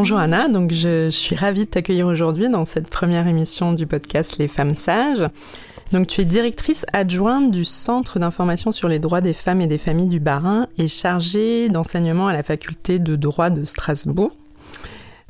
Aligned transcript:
Bonjour 0.00 0.18
Anna, 0.18 0.48
donc 0.48 0.72
je, 0.72 1.10
suis 1.10 1.36
ravie 1.36 1.66
de 1.66 1.70
t'accueillir 1.70 2.06
aujourd'hui 2.06 2.48
dans 2.48 2.64
cette 2.64 2.88
première 2.88 3.26
émission 3.26 3.74
du 3.74 3.86
podcast 3.86 4.38
Les 4.38 4.48
femmes 4.48 4.74
sages. 4.74 5.28
Donc 5.92 6.06
tu 6.06 6.22
es 6.22 6.24
directrice 6.24 6.86
adjointe 6.94 7.50
du 7.50 7.66
Centre 7.66 8.18
d'information 8.18 8.72
sur 8.72 8.88
les 8.88 8.98
droits 8.98 9.20
des 9.20 9.34
femmes 9.34 9.60
et 9.60 9.66
des 9.66 9.76
familles 9.76 10.08
du 10.08 10.18
Bas-Rhin 10.18 10.68
et 10.78 10.88
chargée 10.88 11.68
d'enseignement 11.68 12.28
à 12.28 12.32
la 12.32 12.42
faculté 12.42 12.98
de 12.98 13.14
droit 13.14 13.50
de 13.50 13.62
Strasbourg. 13.62 14.34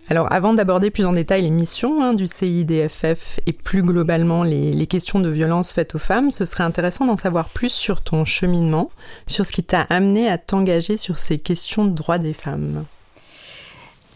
Alors 0.09 0.33
avant 0.33 0.55
d'aborder 0.55 0.93
plus 0.93 1.05
en 1.05 1.15
détail 1.15 1.43
les 1.43 1.51
missions 1.51 2.01
hein, 2.01 2.15
du 2.15 2.29
CIDFF 2.29 3.41
et 3.49 3.53
plus 3.53 3.83
globalement 3.83 4.45
les, 4.45 4.73
les, 4.73 4.87
questions 4.87 5.19
de 5.19 5.31
violence 5.31 5.73
faites 5.73 5.97
aux 5.97 5.99
femmes, 5.99 6.31
ce 6.31 6.47
serait 6.47 6.63
intéressant 6.63 7.07
d'en 7.07 7.17
savoir 7.17 7.49
plus 7.49 7.73
sur 7.73 8.03
ton 8.03 8.25
cheminement, 8.25 8.89
sur 9.27 9.45
ce 9.45 9.51
qui 9.51 9.65
t'a 9.65 9.81
amené 9.91 10.31
à 10.31 10.39
t'engager 10.39 10.97
sur 10.97 11.19
ces 11.19 11.39
questions 11.41 11.87
de 11.87 11.91
droits 11.91 12.19
des 12.19 12.35
femmes. 12.35 12.85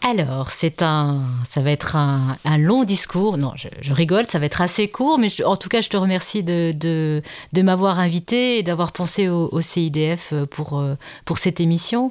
Alors, 0.06 0.50
c'est 0.50 0.82
un, 0.82 1.22
ça 1.48 1.62
va 1.62 1.70
être 1.70 1.96
un, 1.96 2.36
long 2.58 2.84
discours. 2.84 3.38
Non, 3.38 3.52
je, 3.56 3.90
rigole, 3.90 4.26
ça 4.28 4.38
va 4.38 4.44
être 4.44 4.60
assez 4.60 4.86
court, 4.86 5.18
mais 5.18 5.28
en 5.42 5.56
tout 5.56 5.70
cas, 5.70 5.80
je 5.80 5.88
te 5.88 5.96
remercie 5.96 6.42
de, 6.42 6.74
de, 6.74 7.62
m'avoir 7.62 7.98
invité 7.98 8.58
et 8.58 8.62
d'avoir 8.62 8.92
pensé 8.92 9.30
au, 9.30 9.60
CIDF 9.62 10.34
pour, 10.50 10.78
euh, 10.78 10.94
pour 11.24 11.38
cette 11.38 11.58
émission. 11.58 12.10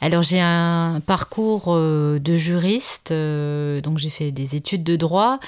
Alors 0.00 0.22
j'ai 0.22 0.40
un 0.40 1.02
parcours 1.04 1.64
euh, 1.68 2.20
de 2.20 2.36
juriste, 2.36 3.10
euh, 3.10 3.80
donc 3.80 3.98
j'ai 3.98 4.10
fait 4.10 4.30
des 4.30 4.54
études 4.54 4.84
de 4.84 4.94
droit 4.94 5.40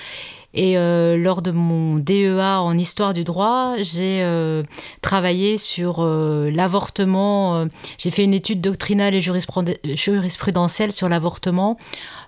et 0.52 0.76
euh, 0.76 1.16
lors 1.16 1.42
de 1.42 1.52
mon 1.52 1.98
DEA 1.98 2.60
en 2.60 2.76
histoire 2.76 3.14
du 3.14 3.22
droit, 3.22 3.76
j'ai 3.80 4.22
euh, 4.22 4.64
travaillé 5.00 5.58
sur 5.58 5.98
euh, 6.00 6.50
l'avortement. 6.50 7.66
j'ai 7.98 8.10
fait 8.10 8.24
une 8.24 8.34
étude 8.34 8.60
doctrinale 8.60 9.14
et 9.14 9.20
jurisprudentielle 9.20 10.92
sur 10.92 11.08
l'avortement 11.08 11.76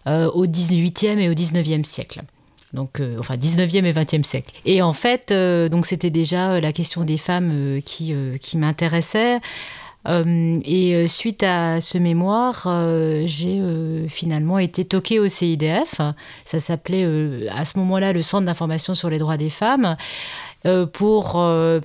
au 0.06 0.46
18e 0.46 1.18
et 1.18 1.28
au 1.28 1.34
19e 1.34 1.84
siècle. 1.84 2.22
Donc, 2.72 3.02
enfin 3.18 3.36
19e 3.36 3.84
et 3.84 3.92
20e 3.92 4.24
siècle. 4.24 4.50
Et 4.64 4.82
en 4.82 4.92
fait, 4.92 5.32
donc 5.70 5.86
c'était 5.86 6.10
déjà 6.10 6.60
la 6.60 6.72
question 6.72 7.04
des 7.04 7.18
femmes 7.18 7.80
qui, 7.84 8.14
qui 8.40 8.56
m'intéressait. 8.56 9.40
Euh, 10.08 10.60
et 10.64 10.94
euh, 10.94 11.06
suite 11.06 11.42
à 11.42 11.80
ce 11.80 11.98
mémoire, 11.98 12.64
euh, 12.66 13.24
j'ai 13.26 13.62
finalement 14.08 14.58
été 14.58 14.84
toquée 14.84 15.18
au 15.18 15.28
CIDF. 15.28 16.00
Ça 16.44 16.60
s'appelait 16.60 17.48
à 17.48 17.64
ce 17.64 17.78
moment-là 17.78 18.12
le 18.12 18.22
Centre 18.22 18.46
d'information 18.46 18.94
sur 18.94 19.10
les 19.10 19.18
droits 19.18 19.36
des 19.36 19.50
femmes. 19.50 19.96
pour 20.92 21.32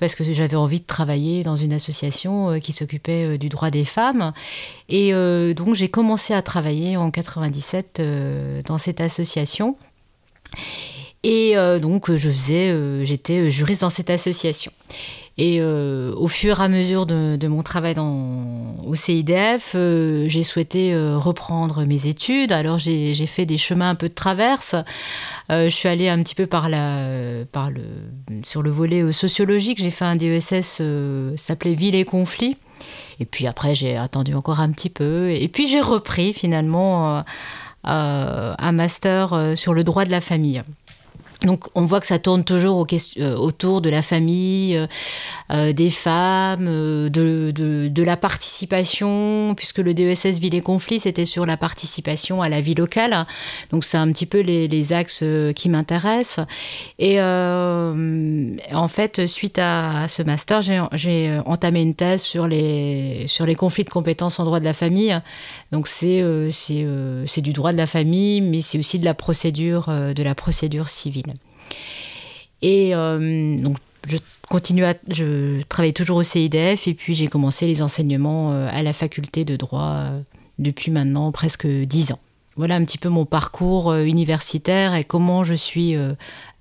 parce 0.00 0.14
que 0.14 0.24
j'avais 0.32 0.56
envie 0.56 0.80
de 0.80 0.86
travailler 0.86 1.42
dans 1.42 1.56
une 1.56 1.72
association 1.72 2.60
qui 2.60 2.72
s'occupait 2.72 3.36
du 3.38 3.48
droit 3.48 3.70
des 3.70 3.84
femmes 3.84 4.32
et 4.88 5.12
donc 5.54 5.74
j'ai 5.74 5.88
commencé 5.88 6.32
à 6.32 6.42
travailler 6.42 6.96
en 6.96 7.10
97 7.10 8.00
dans 8.66 8.78
cette 8.78 9.00
association 9.00 9.76
et 11.24 11.54
donc 11.80 12.14
je 12.14 12.28
faisais 12.28 13.04
j'étais 13.04 13.50
juriste 13.50 13.80
dans 13.80 13.90
cette 13.90 14.10
association 14.10 14.72
et 15.38 15.58
euh, 15.60 16.12
au 16.16 16.26
fur 16.26 16.60
et 16.60 16.64
à 16.64 16.68
mesure 16.68 17.06
de, 17.06 17.46
mon 17.46 17.62
travail 17.62 17.94
dans, 17.94 18.74
au 18.84 18.96
CIDF, 18.96 19.72
euh, 19.76 20.28
j'ai 20.28 20.42
souhaité 20.42 20.92
euh, 20.92 21.16
reprendre 21.16 21.84
mes 21.84 22.08
études. 22.08 22.50
Alors 22.50 22.80
j'ai 22.80 23.14
fait 23.26 23.46
des 23.46 23.56
chemins 23.56 23.90
un 23.90 23.94
peu 23.94 24.08
de 24.08 24.14
traverse. 24.14 24.74
je 25.48 25.68
suis 25.68 25.88
allée 25.88 26.08
un 26.08 26.20
petit 26.24 26.34
peu 26.34 26.46
par 26.46 26.68
la, 26.68 27.44
par 27.52 27.70
le, 27.70 27.82
sur 28.42 28.62
le 28.62 28.70
volet 28.70 29.12
sociologique. 29.12 29.78
J'ai 29.78 29.90
fait 29.90 30.04
un 30.04 30.16
DESS 30.16 30.82
s'appelait 31.36 31.74
Ville 31.74 31.94
et 31.94 32.04
conflits. 32.04 32.56
Et 33.20 33.24
puis 33.24 33.46
après, 33.46 33.76
j'ai 33.76 33.96
attendu 33.96 34.34
encore 34.34 34.58
un 34.58 34.70
petit 34.70 34.90
peu. 34.90 35.30
Et 35.30 35.46
puis 35.46 35.68
j'ai 35.68 35.80
repris 35.80 36.32
finalement 36.32 37.22
un 37.84 38.72
master 38.72 39.52
sur 39.54 39.72
le 39.72 39.84
droit 39.84 40.04
de 40.04 40.10
la 40.10 40.20
famille. 40.20 40.62
Donc 41.42 41.68
on 41.76 41.84
voit 41.84 42.00
que 42.00 42.06
ça 42.06 42.18
tourne 42.18 42.42
toujours 42.42 42.84
euh, 43.18 43.36
autour 43.36 43.80
de 43.80 43.88
la 43.88 44.02
famille, 44.02 44.76
euh, 44.76 44.86
euh, 45.52 45.72
des 45.72 45.90
femmes, 45.90 46.66
de, 47.08 48.02
la 48.02 48.16
participation, 48.16 49.54
puisque 49.56 49.78
le 49.78 49.94
DESS 49.94 50.38
Ville 50.40 50.54
et 50.54 50.60
Conflits, 50.60 51.00
c'était 51.00 51.26
sur 51.26 51.46
la 51.46 51.56
participation 51.56 52.42
à 52.42 52.48
la 52.48 52.60
vie 52.60 52.74
locale. 52.74 53.26
Donc 53.70 53.84
c'est 53.84 53.98
un 53.98 54.10
petit 54.10 54.26
peu 54.26 54.40
les, 54.40 54.92
axes 54.92 55.22
qui 55.54 55.68
m'intéressent. 55.68 56.46
Et 56.98 57.20
en 57.20 58.88
fait, 58.88 59.26
suite 59.26 59.58
à, 59.58 60.08
ce 60.08 60.22
master, 60.22 60.62
j'ai 60.62 61.38
entamé 61.44 61.82
une 61.82 61.94
thèse 61.94 62.22
sur 62.22 62.48
les, 62.48 63.26
conflits 63.56 63.84
de 63.84 63.90
compétences 63.90 64.40
en 64.40 64.44
droit 64.44 64.60
de 64.60 64.64
la 64.64 64.72
famille. 64.72 65.16
Donc 65.72 65.88
c'est 65.88 66.24
c'est 66.50 67.40
du 67.42 67.52
droit 67.52 67.72
de 67.72 67.76
la 67.76 67.86
famille, 67.86 68.40
mais 68.40 68.62
c'est 68.62 68.78
aussi 68.78 68.98
de 68.98 69.04
la 69.04 69.14
procédure, 69.14 69.88
de 69.88 70.22
la 70.22 70.34
procédure 70.34 70.88
civile. 70.88 71.27
Et 72.62 72.94
euh, 72.94 73.58
donc, 73.58 73.76
je 74.06 74.16
continue 74.48 74.84
à, 74.84 74.94
je 75.08 75.62
travaille 75.68 75.92
toujours 75.92 76.18
au 76.18 76.22
CIDF 76.22 76.88
et 76.88 76.94
puis 76.94 77.14
j'ai 77.14 77.28
commencé 77.28 77.66
les 77.66 77.82
enseignements 77.82 78.52
euh, 78.52 78.68
à 78.72 78.82
la 78.82 78.92
faculté 78.92 79.44
de 79.44 79.56
droit 79.56 79.94
euh, 79.96 80.20
depuis 80.58 80.90
maintenant 80.90 81.30
presque 81.32 81.66
dix 81.66 82.12
ans. 82.12 82.18
Voilà 82.56 82.74
un 82.74 82.84
petit 82.84 82.98
peu 82.98 83.08
mon 83.08 83.24
parcours 83.24 83.94
universitaire 83.94 84.94
et 84.96 85.04
comment 85.04 85.44
je 85.44 85.54
suis 85.54 85.94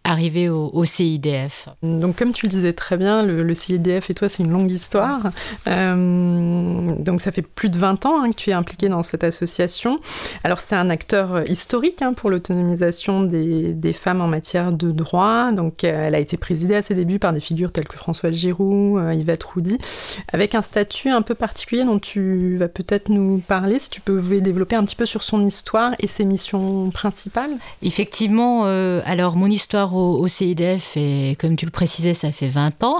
arrivé 0.07 0.47
au, 0.49 0.85
CIDF 0.85 1.67
Donc, 1.83 2.15
comme 2.15 2.31
tu 2.31 2.45
le 2.45 2.49
disais 2.49 2.71
très 2.71 2.95
bien, 2.95 3.23
le, 3.23 3.53
CIDF 3.53 4.09
et 4.09 4.13
toi, 4.13 4.29
c'est 4.29 4.41
une 4.41 4.51
longue 4.51 4.71
histoire. 4.71 5.19
Euh, 5.67 6.95
donc, 6.97 7.19
ça 7.19 7.31
fait 7.31 7.41
plus 7.41 7.69
de 7.69 7.77
20 7.77 8.05
ans 8.05 8.21
hein, 8.21 8.31
que 8.31 8.35
tu 8.35 8.51
es 8.51 8.53
impliqué 8.53 8.87
dans 8.87 9.03
cette 9.03 9.25
association. 9.25 9.99
Alors, 10.45 10.59
c'est 10.59 10.75
un 10.75 10.89
acteur 10.89 11.33
euh, 11.35 11.43
historique 11.47 12.01
hein, 12.01 12.13
pour 12.13 12.29
l'autonomisation 12.29 13.23
des, 13.23 13.73
des, 13.73 13.91
femmes 13.91 14.21
en 14.21 14.27
matière 14.27 14.71
de 14.71 14.91
droit. 14.91 15.51
Donc, 15.51 15.83
euh, 15.83 16.07
elle 16.07 16.15
a 16.15 16.19
été 16.19 16.37
présidée 16.37 16.75
à 16.75 16.81
ses 16.81 16.95
débuts 16.95 17.19
par 17.19 17.33
des 17.33 17.41
figures 17.41 17.73
telles 17.73 17.87
que 17.87 17.97
Françoise 17.97 18.33
Giroud, 18.33 19.13
Yvette 19.13 19.43
Roudy, 19.43 19.77
avec 20.31 20.55
un 20.55 20.61
statut 20.61 21.09
un 21.09 21.21
peu 21.21 21.35
particulier 21.35 21.83
dont 21.83 21.99
tu 21.99 22.55
vas 22.57 22.69
peut-être 22.69 23.09
nous 23.09 23.39
parler, 23.39 23.77
si 23.77 23.89
tu 23.89 23.99
peux 23.99 24.21
développer 24.39 24.77
un 24.77 24.85
petit 24.85 24.95
peu 24.95 25.05
sur 25.05 25.23
son 25.23 25.45
histoire 25.45 25.95
et 25.99 26.07
ses 26.07 26.23
missions 26.23 26.91
principales. 26.91 27.51
Effectivement, 27.81 28.63
alors 29.05 29.35
mon 29.35 29.47
histoire 29.47 29.96
au, 29.97 30.27
CIDF, 30.27 30.97
et 30.97 31.35
comme 31.39 31.55
tu 31.55 31.65
le 31.65 31.71
précisais, 31.71 32.13
ça 32.13 32.31
fait 32.31 32.47
20 32.47 32.83
ans. 32.83 32.99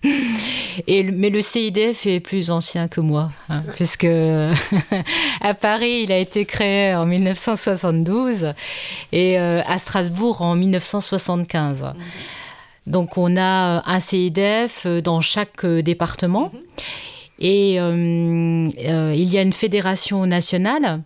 et, 0.86 1.02
mais 1.04 1.30
le 1.30 1.42
CIDF 1.42 2.06
est 2.06 2.20
plus 2.20 2.50
ancien 2.50 2.88
que 2.88 3.00
moi, 3.00 3.30
hein, 3.48 3.62
puisque 3.74 4.06
à 5.40 5.54
Paris, 5.54 6.02
il 6.04 6.12
a 6.12 6.18
été 6.18 6.44
créé 6.44 6.94
en 6.94 7.06
1972 7.06 8.54
et 9.12 9.38
euh, 9.38 9.60
à 9.66 9.78
Strasbourg 9.78 10.42
en 10.42 10.54
1975. 10.54 11.92
Donc 12.86 13.16
on 13.16 13.36
a 13.36 13.82
un 13.88 14.00
CIDF 14.00 14.86
dans 14.86 15.20
chaque 15.20 15.64
département. 15.66 16.50
Et 17.38 17.80
euh, 17.80 18.68
euh, 18.84 19.14
il 19.16 19.28
y 19.28 19.36
a 19.36 19.42
une 19.42 19.52
fédération 19.52 20.26
nationale 20.26 21.02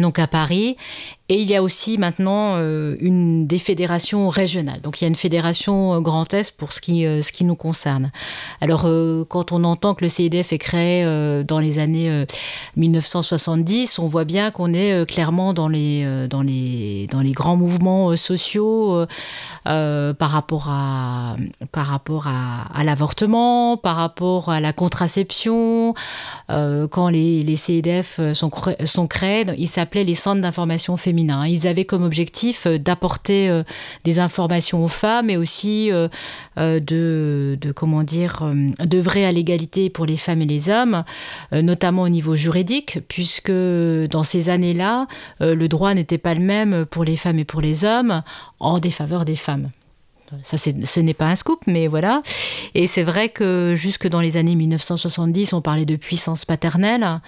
donc 0.00 0.18
à 0.18 0.26
Paris. 0.26 0.76
Et 1.28 1.40
il 1.42 1.50
y 1.50 1.56
a 1.56 1.62
aussi 1.62 1.98
maintenant 1.98 2.54
euh, 2.56 2.94
une 3.00 3.48
des 3.48 3.58
fédérations 3.58 4.28
régionales. 4.28 4.80
Donc 4.82 5.00
il 5.00 5.04
y 5.04 5.06
a 5.06 5.08
une 5.08 5.16
fédération 5.16 5.94
euh, 5.94 6.00
Grand 6.00 6.32
Est 6.32 6.52
pour 6.52 6.72
ce 6.72 6.80
qui, 6.80 7.04
euh, 7.04 7.20
ce 7.20 7.32
qui 7.32 7.44
nous 7.44 7.56
concerne. 7.56 8.12
Alors 8.60 8.86
quand 9.28 9.50
on 9.50 9.64
entend 9.64 9.94
que 9.94 10.04
le 10.04 10.08
CIDF 10.08 10.52
est 10.52 10.58
créé 10.58 11.04
dans 11.44 11.58
les 11.58 11.78
années 11.78 12.24
1970, 12.76 13.98
on 13.98 14.06
voit 14.06 14.24
bien 14.24 14.50
qu'on 14.50 14.72
est 14.72 15.06
clairement 15.06 15.52
dans 15.52 15.68
les, 15.68 16.26
dans, 16.28 16.42
les, 16.42 17.08
dans 17.10 17.20
les 17.20 17.32
grands 17.32 17.56
mouvements 17.56 18.14
sociaux 18.16 19.06
par 19.64 20.30
rapport 20.30 20.68
à, 20.68 21.36
par 21.72 21.86
rapport 21.86 22.26
à, 22.28 22.84
l'avortement, 22.84 23.76
par 23.76 23.96
rapport 23.96 24.50
à 24.50 24.60
la 24.60 24.72
contraception. 24.72 25.94
quand 26.48 27.08
les, 27.08 27.42
les 27.42 27.56
CIDF 27.56 28.20
sont, 28.32 28.50
sont 28.84 29.06
créés, 29.06 29.46
ils 29.56 29.68
les 29.94 30.14
centres 30.14 30.42
d'information 30.42 30.96
féminine 30.96 31.26
ils 31.46 31.66
avaient 31.66 31.84
comme 31.84 32.02
objectif 32.02 32.66
euh, 32.66 32.78
d'apporter 32.78 33.48
euh, 33.48 33.62
des 34.04 34.18
informations 34.18 34.84
aux 34.84 34.88
femmes 34.88 35.30
et 35.30 35.36
aussi 35.36 35.90
euh, 35.90 36.08
de, 36.56 37.72
comment 37.74 38.02
dire, 38.02 38.52
d'œuvrer 38.80 39.26
à 39.26 39.32
l'égalité 39.32 39.90
pour 39.90 40.06
les 40.06 40.16
femmes 40.16 40.42
et 40.42 40.46
les 40.46 40.68
hommes, 40.68 41.04
notamment 41.52 42.02
au 42.02 42.08
niveau 42.08 42.36
juridique, 42.36 43.00
puisque 43.08 43.50
dans 43.50 44.22
ces 44.22 44.48
années-là, 44.48 45.06
le 45.40 45.66
droit 45.66 45.94
n'était 45.94 46.18
pas 46.18 46.34
le 46.34 46.40
même 46.40 46.86
pour 46.86 47.04
les 47.04 47.16
femmes 47.16 47.38
et 47.38 47.44
pour 47.44 47.60
les 47.60 47.84
hommes 47.84 48.22
en 48.60 48.78
défaveur 48.78 49.24
des 49.24 49.36
femmes. 49.36 49.70
Ça, 50.42 50.56
ce 50.58 51.00
n'est 51.00 51.14
pas 51.14 51.26
un 51.26 51.36
scoop, 51.36 51.60
mais 51.66 51.86
voilà. 51.86 52.22
Et 52.74 52.86
c'est 52.86 53.02
vrai 53.02 53.28
que 53.28 53.74
jusque 53.76 54.08
dans 54.08 54.20
les 54.20 54.36
années 54.36 54.56
1970, 54.56 55.52
on 55.52 55.60
parlait 55.60 55.86
de 55.86 55.96
puissance 55.96 56.44
paternelle 56.44 57.20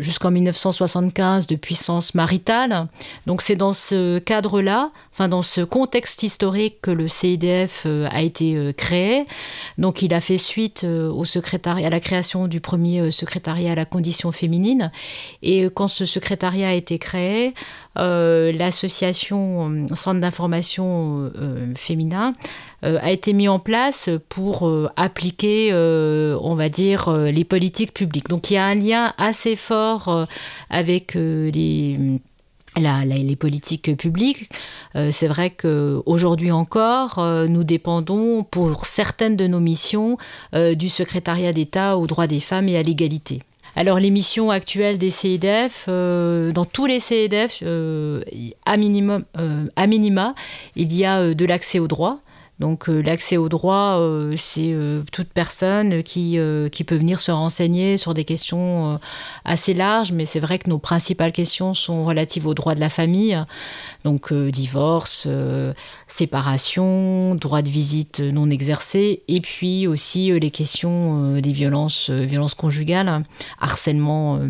jusqu'en 0.00 0.30
1975 0.30 1.46
de 1.46 1.56
puissance 1.56 2.14
maritale. 2.14 2.88
Donc 3.26 3.42
c'est 3.42 3.56
dans 3.56 3.72
ce 3.72 4.18
cadre-là, 4.18 4.90
enfin 5.12 5.28
dans 5.28 5.42
ce 5.42 5.60
contexte 5.60 6.22
historique 6.22 6.80
que 6.82 6.90
le 6.90 7.08
CIDF 7.08 7.84
euh, 7.86 8.08
a 8.10 8.22
été 8.22 8.56
euh, 8.56 8.72
créé. 8.72 9.26
Donc 9.78 10.02
il 10.02 10.14
a 10.14 10.20
fait 10.20 10.38
suite 10.38 10.84
euh, 10.84 11.10
au 11.10 11.24
secrétariat, 11.24 11.86
à 11.86 11.90
la 11.90 12.00
création 12.00 12.46
du 12.46 12.60
premier 12.60 13.10
secrétariat 13.10 13.72
à 13.72 13.74
la 13.74 13.84
condition 13.84 14.32
féminine. 14.32 14.90
Et 15.42 15.68
quand 15.74 15.88
ce 15.88 16.06
secrétariat 16.06 16.68
a 16.68 16.72
été 16.72 16.98
créé, 16.98 17.54
l'association 18.00 19.88
Centre 19.94 20.20
d'information 20.20 21.30
féminin 21.76 22.34
euh, 22.84 22.98
a 23.02 23.10
été 23.10 23.32
mis 23.32 23.48
en 23.48 23.58
place 23.58 24.08
pour 24.28 24.66
euh, 24.66 24.88
appliquer, 24.96 25.70
euh, 25.72 26.38
on 26.40 26.54
va 26.54 26.68
dire, 26.68 27.10
les 27.10 27.44
politiques 27.44 27.92
publiques. 27.92 28.28
Donc 28.28 28.50
il 28.50 28.54
y 28.54 28.56
a 28.56 28.64
un 28.64 28.74
lien 28.74 29.12
assez 29.18 29.56
fort 29.56 30.26
avec 30.70 31.14
les... 31.14 31.98
les 32.76 33.36
politiques 33.36 33.96
publiques. 33.96 34.50
c'est 34.94 35.28
vrai 35.28 35.50
qu'aujourd'hui 35.50 36.52
encore, 36.52 37.22
nous 37.48 37.64
dépendons 37.64 38.44
pour 38.44 38.86
certaines 38.86 39.36
de 39.36 39.46
nos 39.46 39.60
missions 39.60 40.16
du 40.54 40.88
secrétariat 40.88 41.52
d'État 41.52 41.98
aux 41.98 42.06
droits 42.06 42.26
des 42.26 42.40
femmes 42.40 42.68
et 42.68 42.76
à 42.76 42.82
l'égalité. 42.82 43.40
Alors 43.76 43.98
les 43.98 44.10
missions 44.10 44.50
actuelles 44.50 44.98
des 44.98 45.10
CEDF, 45.10 45.86
dans 45.88 46.64
tous 46.64 46.86
les 46.86 47.00
CEDF, 47.00 47.62
à, 48.66 48.76
minimum, 48.76 49.24
à 49.76 49.86
minima, 49.86 50.34
il 50.76 50.92
y 50.94 51.04
a 51.04 51.34
de 51.34 51.44
l'accès 51.44 51.78
aux 51.78 51.88
droits. 51.88 52.20
Donc 52.60 52.90
euh, 52.90 53.00
l'accès 53.00 53.38
au 53.38 53.48
droit, 53.48 53.96
euh, 53.98 54.34
c'est 54.36 54.72
euh, 54.72 55.02
toute 55.12 55.28
personne 55.28 56.02
qui, 56.02 56.38
qui 56.70 56.84
peut 56.84 56.96
venir 56.96 57.20
se 57.20 57.32
renseigner 57.32 57.96
sur 57.96 58.12
des 58.12 58.24
questions 58.24 59.00
assez 59.44 59.72
larges, 59.72 60.12
mais 60.12 60.26
c'est 60.26 60.40
vrai 60.40 60.58
que 60.58 60.68
nos 60.68 60.78
principales 60.78 61.32
questions 61.32 61.72
sont 61.72 62.04
relatives 62.04 62.46
aux 62.46 62.54
droits 62.54 62.74
de 62.74 62.80
la 62.80 62.90
famille, 62.90 63.42
donc 64.04 64.32
divorce, 64.32 65.26
séparation, 66.06 67.34
droit 67.34 67.62
de 67.62 67.70
visite 67.70 68.20
non 68.20 68.50
exercé, 68.50 69.22
et 69.28 69.40
puis 69.40 69.86
aussi 69.86 70.38
les 70.38 70.50
questions 70.50 71.40
des 71.40 71.52
violences, 71.52 72.10
violences 72.10 72.54
conjugales, 72.54 73.22
harcèlement, 73.60 74.40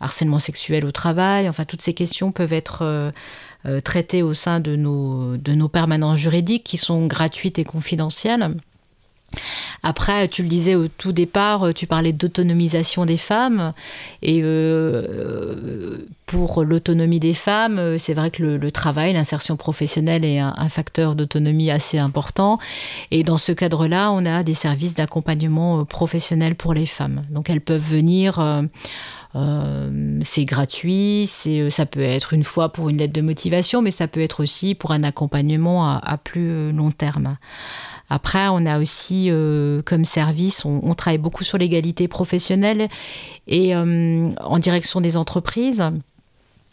harcèlement 0.00 0.38
sexuel 0.38 0.84
au 0.86 0.92
travail, 0.92 1.48
enfin 1.48 1.64
toutes 1.64 1.82
ces 1.82 1.94
questions 1.94 2.30
peuvent 2.30 2.52
être 2.52 3.12
euh, 3.66 3.80
traitées 3.80 4.22
au 4.22 4.34
sein 4.34 4.60
de 4.60 4.76
nos, 4.76 5.36
de 5.36 5.52
nos 5.52 5.68
permanences 5.68 6.18
juridiques 6.18 6.64
qui 6.64 6.76
sont 6.76 7.06
gratuites 7.06 7.58
et 7.58 7.64
confidentielles. 7.64 8.54
Après, 9.82 10.28
tu 10.28 10.42
le 10.42 10.48
disais 10.48 10.74
au 10.74 10.88
tout 10.88 11.12
départ, 11.12 11.74
tu 11.74 11.86
parlais 11.86 12.12
d'autonomisation 12.12 13.04
des 13.04 13.16
femmes. 13.16 13.72
Et 14.22 14.40
euh, 14.42 15.98
pour 16.26 16.64
l'autonomie 16.64 17.20
des 17.20 17.34
femmes, 17.34 17.98
c'est 17.98 18.14
vrai 18.14 18.30
que 18.30 18.42
le, 18.42 18.70
travail, 18.70 19.12
l'insertion 19.12 19.56
professionnelle 19.56 20.24
est 20.24 20.38
un, 20.38 20.68
facteur 20.68 21.14
d'autonomie 21.14 21.70
assez 21.70 21.98
important. 21.98 22.58
Et 23.10 23.22
dans 23.22 23.36
ce 23.36 23.52
cadre-là, 23.52 24.10
on 24.12 24.24
a 24.26 24.42
des 24.42 24.54
services 24.54 24.94
d'accompagnement 24.94 25.84
professionnel 25.84 26.54
pour 26.54 26.74
les 26.74 26.86
femmes. 26.86 27.24
Donc 27.30 27.50
elles 27.50 27.60
peuvent 27.60 27.80
venir. 27.80 28.38
Euh, 28.38 28.62
euh, 29.36 30.20
c'est 30.24 30.44
gratuit, 30.44 31.28
c'est, 31.30 31.60
euh, 31.60 31.70
ça 31.70 31.84
peut 31.84 32.00
être 32.00 32.32
une 32.32 32.44
fois 32.44 32.70
pour 32.70 32.88
une 32.88 32.96
lettre 32.96 33.12
de 33.12 33.20
motivation, 33.20 33.82
mais 33.82 33.90
ça 33.90 34.08
peut 34.08 34.20
être 34.20 34.42
aussi 34.42 34.74
pour 34.74 34.92
un 34.92 35.02
accompagnement 35.02 35.94
à, 35.96 36.16
plus 36.16 36.50
euh, 36.50 36.72
long 36.72 36.90
terme. 36.90 37.36
Après, 38.08 38.48
on 38.48 38.64
a 38.66 38.78
aussi 38.78 39.30
comme 39.84 40.04
service, 40.04 40.64
on, 40.64 40.94
travaille 40.94 41.18
beaucoup 41.18 41.42
sur 41.42 41.58
l'égalité 41.58 42.06
professionnelle 42.06 42.88
et 43.48 43.74
en 43.74 44.58
direction 44.60 45.00
des 45.00 45.16
entreprises. 45.16 45.82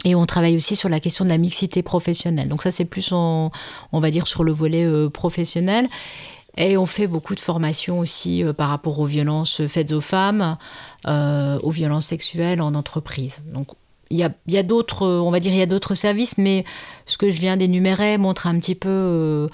Et 0.05 0.13
on 0.13 0.27
travaille 0.27 0.55
aussi 0.55 0.75
sur 0.75 0.89
la 0.89 0.99
question 0.99 1.25
de 1.25 1.29
la 1.29 1.39
mixité 1.39 1.81
professionnelle. 1.81 2.49
Donc 2.49 2.61
ça, 2.61 2.69
c'est 2.69 2.85
plus, 2.85 3.11
on 3.11 3.49
va 3.91 4.11
dire, 4.11 4.27
sur 4.27 4.43
le 4.43 4.51
volet 4.51 4.87
professionnel. 5.09 5.89
Et 6.57 6.77
on 6.77 6.85
fait 6.85 7.07
beaucoup 7.07 7.35
de 7.35 7.39
formations 7.39 7.99
aussi 7.99 8.43
euh, 8.43 8.53
par 8.53 8.69
rapport 8.69 8.99
aux 8.99 9.05
violences 9.05 9.65
faites 9.67 9.91
aux 9.91 10.01
femmes, 10.01 10.57
euh, 11.07 11.59
aux 11.63 11.71
violences 11.71 12.07
sexuelles 12.07 12.61
en 12.61 12.75
entreprise. 12.75 13.41
Il 14.09 14.29
y 14.47 14.57
a, 14.57 14.63
d'autres, 14.63 15.07
on 15.07 15.31
va 15.31 15.39
dire, 15.39 15.51
il 15.51 15.57
y 15.57 15.61
a 15.61 15.65
d'autres 15.65 15.95
services, 15.95 16.37
mais 16.37 16.65
ce 17.05 17.17
que 17.17 17.31
je 17.31 17.39
viens 17.39 17.57
d'énumérer 17.57 18.17
montre 18.17 18.47
un 18.47 18.59
petit 18.59 18.75
peu 18.75 18.89
euh, 18.89 19.47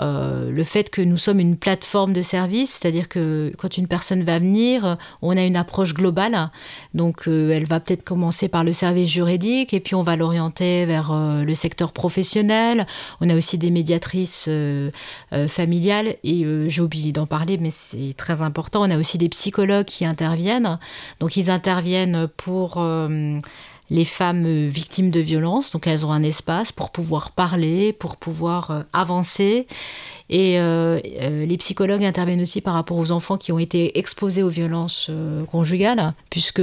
euh, 0.00 0.50
le 0.50 0.64
fait 0.64 0.88
que 0.88 1.02
nous 1.02 1.18
sommes 1.18 1.40
une 1.40 1.56
plateforme 1.56 2.12
de 2.12 2.22
service, 2.22 2.70
c'est-à-dire 2.70 3.08
que 3.08 3.52
quand 3.58 3.76
une 3.76 3.86
personne 3.86 4.22
va 4.22 4.38
venir, 4.38 4.96
on 5.20 5.36
a 5.36 5.42
une 5.42 5.56
approche 5.56 5.92
globale. 5.92 6.50
Donc 6.94 7.28
euh, 7.28 7.50
elle 7.50 7.66
va 7.66 7.80
peut-être 7.80 8.02
commencer 8.02 8.48
par 8.48 8.64
le 8.64 8.72
service 8.72 9.10
juridique 9.10 9.74
et 9.74 9.80
puis 9.80 9.94
on 9.94 10.02
va 10.02 10.16
l'orienter 10.16 10.86
vers 10.86 11.12
le 11.12 11.54
secteur 11.54 11.92
professionnel. 11.92 12.86
On 13.20 13.28
a 13.28 13.34
aussi 13.34 13.58
des 13.58 13.70
médiatrices 13.70 14.48
familiales 15.48 16.16
et 16.24 16.44
j'ai 16.68 16.80
oublié 16.80 17.12
d'en 17.12 17.26
parler, 17.26 17.58
mais 17.58 17.70
c'est 17.70 18.14
très 18.16 18.40
important. 18.40 18.82
On 18.82 18.90
a 18.90 18.96
aussi 18.96 19.18
des 19.18 19.28
psychologues 19.28 19.86
qui 19.86 20.04
interviennent. 20.04 20.78
Donc 21.20 21.36
ils 21.36 21.50
interviennent 21.50 22.28
pour 22.36 22.78
les 23.90 24.04
femmes 24.04 24.44
euh, 24.46 24.68
victimes 24.68 25.10
de 25.10 25.20
violences. 25.20 25.70
Donc 25.70 25.86
elles 25.86 26.04
ont 26.04 26.12
un 26.12 26.22
espace 26.22 26.72
pour 26.72 26.90
pouvoir 26.90 27.32
parler, 27.32 27.92
pour 27.92 28.16
pouvoir 28.16 28.70
euh, 28.70 28.82
avancer. 28.92 29.66
Et 30.30 30.60
euh, 30.60 31.00
les 31.00 31.56
psychologues 31.56 32.04
interviennent 32.04 32.42
aussi 32.42 32.60
par 32.60 32.74
rapport 32.74 32.98
aux 32.98 33.12
enfants 33.12 33.38
qui 33.38 33.50
ont 33.50 33.58
été 33.58 33.98
exposés 33.98 34.42
aux 34.42 34.50
violences 34.50 35.10
conjugales, 35.50 36.12
puisque 36.28 36.60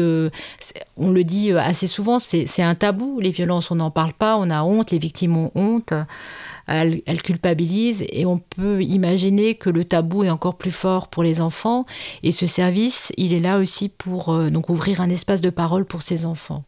on 0.98 1.10
le 1.10 1.24
dit 1.24 1.52
assez 1.52 1.88
souvent, 1.88 2.20
c'est 2.20 2.62
un 2.62 2.76
tabou. 2.76 3.20
Les 3.20 3.32
violences, 3.32 3.72
on 3.72 3.76
n'en 3.76 3.90
parle 3.90 4.14
pas, 4.14 4.38
on 4.38 4.52
a 4.52 4.62
honte, 4.62 4.92
les 4.92 5.00
victimes 5.00 5.36
ont 5.36 5.52
honte. 5.56 5.94
Elles, 6.68 7.02
culpabilisent 7.22 8.06
et 8.10 8.26
on 8.26 8.38
peut 8.38 8.82
imaginer 8.82 9.56
que 9.56 9.70
le 9.70 9.86
tabou 9.86 10.24
est 10.24 10.30
encore 10.30 10.58
plus 10.58 10.72
fort 10.72 11.08
pour 11.08 11.24
les 11.24 11.42
enfants 11.42 11.86
et 12.24 12.32
ce 12.32 12.48
service, 12.48 13.12
il 13.18 13.34
est 13.34 13.40
là 13.40 13.60
aussi 13.60 13.90
pour 13.90 14.34
donc 14.50 14.70
ouvrir 14.70 15.02
un 15.02 15.10
espace 15.10 15.42
de 15.42 15.50
parole 15.50 15.86
pour 15.86 16.02
ces 16.02 16.26
enfants. 16.26 16.64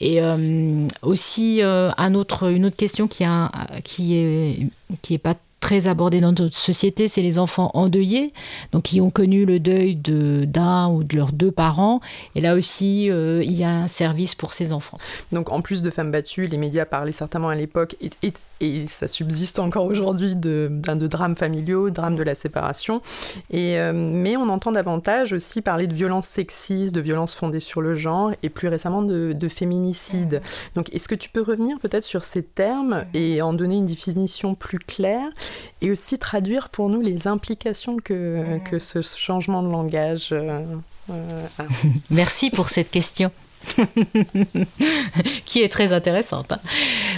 Et 0.00 0.20
euh, 0.20 0.88
aussi, 1.02 1.62
euh, 1.62 1.90
une 1.98 2.16
autre 2.16 2.76
question 2.76 3.08
qui, 3.08 3.24
a, 3.24 3.50
qui 3.82 4.16
est, 4.16 4.68
qui 5.02 5.14
est 5.14 5.18
pas 5.18 5.34
très 5.60 5.88
abordée 5.88 6.20
dans 6.20 6.32
notre 6.32 6.54
société, 6.54 7.08
c'est 7.08 7.22
les 7.22 7.38
enfants 7.38 7.70
endeuillés, 7.74 8.32
donc 8.72 8.84
qui 8.84 9.00
ont 9.00 9.10
connu 9.10 9.44
le 9.44 9.58
deuil 9.58 9.96
d'un 9.96 10.88
ou 10.88 11.02
de 11.02 11.16
leurs 11.16 11.32
deux 11.32 11.50
parents. 11.50 12.00
Et 12.34 12.40
là 12.40 12.54
aussi, 12.54 13.10
euh, 13.10 13.42
il 13.42 13.54
y 13.54 13.64
a 13.64 13.70
un 13.70 13.88
service 13.88 14.34
pour 14.34 14.52
ces 14.52 14.72
enfants. 14.72 14.98
Donc 15.32 15.50
en 15.50 15.62
plus 15.62 15.82
de 15.82 15.90
femmes 15.90 16.10
battues, 16.10 16.46
les 16.46 16.58
médias 16.58 16.84
parlaient 16.84 17.12
certainement 17.12 17.48
à 17.48 17.54
l'époque 17.54 17.96
et, 18.00 18.10
et, 18.22 18.32
et 18.60 18.86
ça 18.86 19.08
subsiste 19.08 19.58
encore 19.58 19.86
aujourd'hui 19.86 20.36
de, 20.36 20.68
de, 20.70 21.06
drames 21.06 21.36
familiaux, 21.36 21.90
drames 21.90 22.16
de 22.16 22.22
la 22.22 22.34
séparation. 22.34 23.00
Et, 23.50 23.78
euh, 23.78 23.92
mais 23.94 24.36
on 24.36 24.48
entend 24.48 24.72
davantage 24.72 25.32
aussi 25.32 25.62
parler 25.62 25.86
de 25.86 25.94
violences 25.94 26.26
sexistes, 26.26 26.94
de 26.94 27.00
violences 27.00 27.34
fondées 27.34 27.60
sur 27.60 27.80
le 27.80 27.94
genre 27.94 28.30
et 28.42 28.50
plus 28.50 28.68
récemment 28.68 29.02
de, 29.02 29.32
de 29.32 29.48
féminicide. 29.48 30.42
Donc 30.74 30.94
est-ce 30.94 31.08
que 31.08 31.14
tu 31.14 31.28
peux 31.30 31.42
revenir 31.42 31.78
peut-être 31.78 32.04
sur 32.04 32.24
ces 32.24 32.42
termes 32.42 33.04
et 33.14 33.42
en 33.42 33.52
donner 33.52 33.76
une 33.76 33.86
définition 33.86 34.54
plus 34.54 34.78
claire 34.78 35.30
et 35.80 35.90
aussi 35.90 36.18
traduire 36.18 36.68
pour 36.68 36.88
nous 36.88 37.00
les 37.00 37.26
implications 37.26 37.96
que, 37.96 38.58
que 38.68 38.78
ce 38.78 39.02
changement 39.02 39.62
de 39.62 39.68
langage 39.68 40.28
euh, 40.32 40.64
euh, 41.10 41.46
a 41.58 41.64
Merci 42.10 42.50
pour 42.50 42.68
cette 42.68 42.90
question. 42.90 43.30
qui 45.44 45.62
est 45.62 45.68
très 45.68 45.92
intéressante. 45.92 46.52
Hein. 46.52 46.60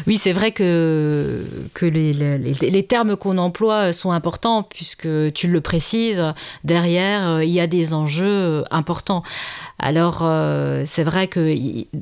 Oui, 0.06 0.18
c'est 0.18 0.32
vrai 0.32 0.52
que, 0.52 1.44
que 1.74 1.86
les, 1.86 2.12
les, 2.12 2.82
termes 2.82 3.16
qu'on 3.16 3.38
emploie 3.38 3.92
sont 3.92 4.12
importants, 4.12 4.62
puisque 4.62 5.08
tu 5.32 5.48
le 5.48 5.60
précises, 5.60 6.22
derrière, 6.64 7.42
il 7.42 7.50
y 7.50 7.60
a 7.60 7.66
des 7.66 7.94
enjeux 7.94 8.64
importants. 8.70 9.22
Alors, 9.80 10.20
euh, 10.22 10.82
c'est 10.86 11.04
vrai 11.04 11.28
que 11.28 11.54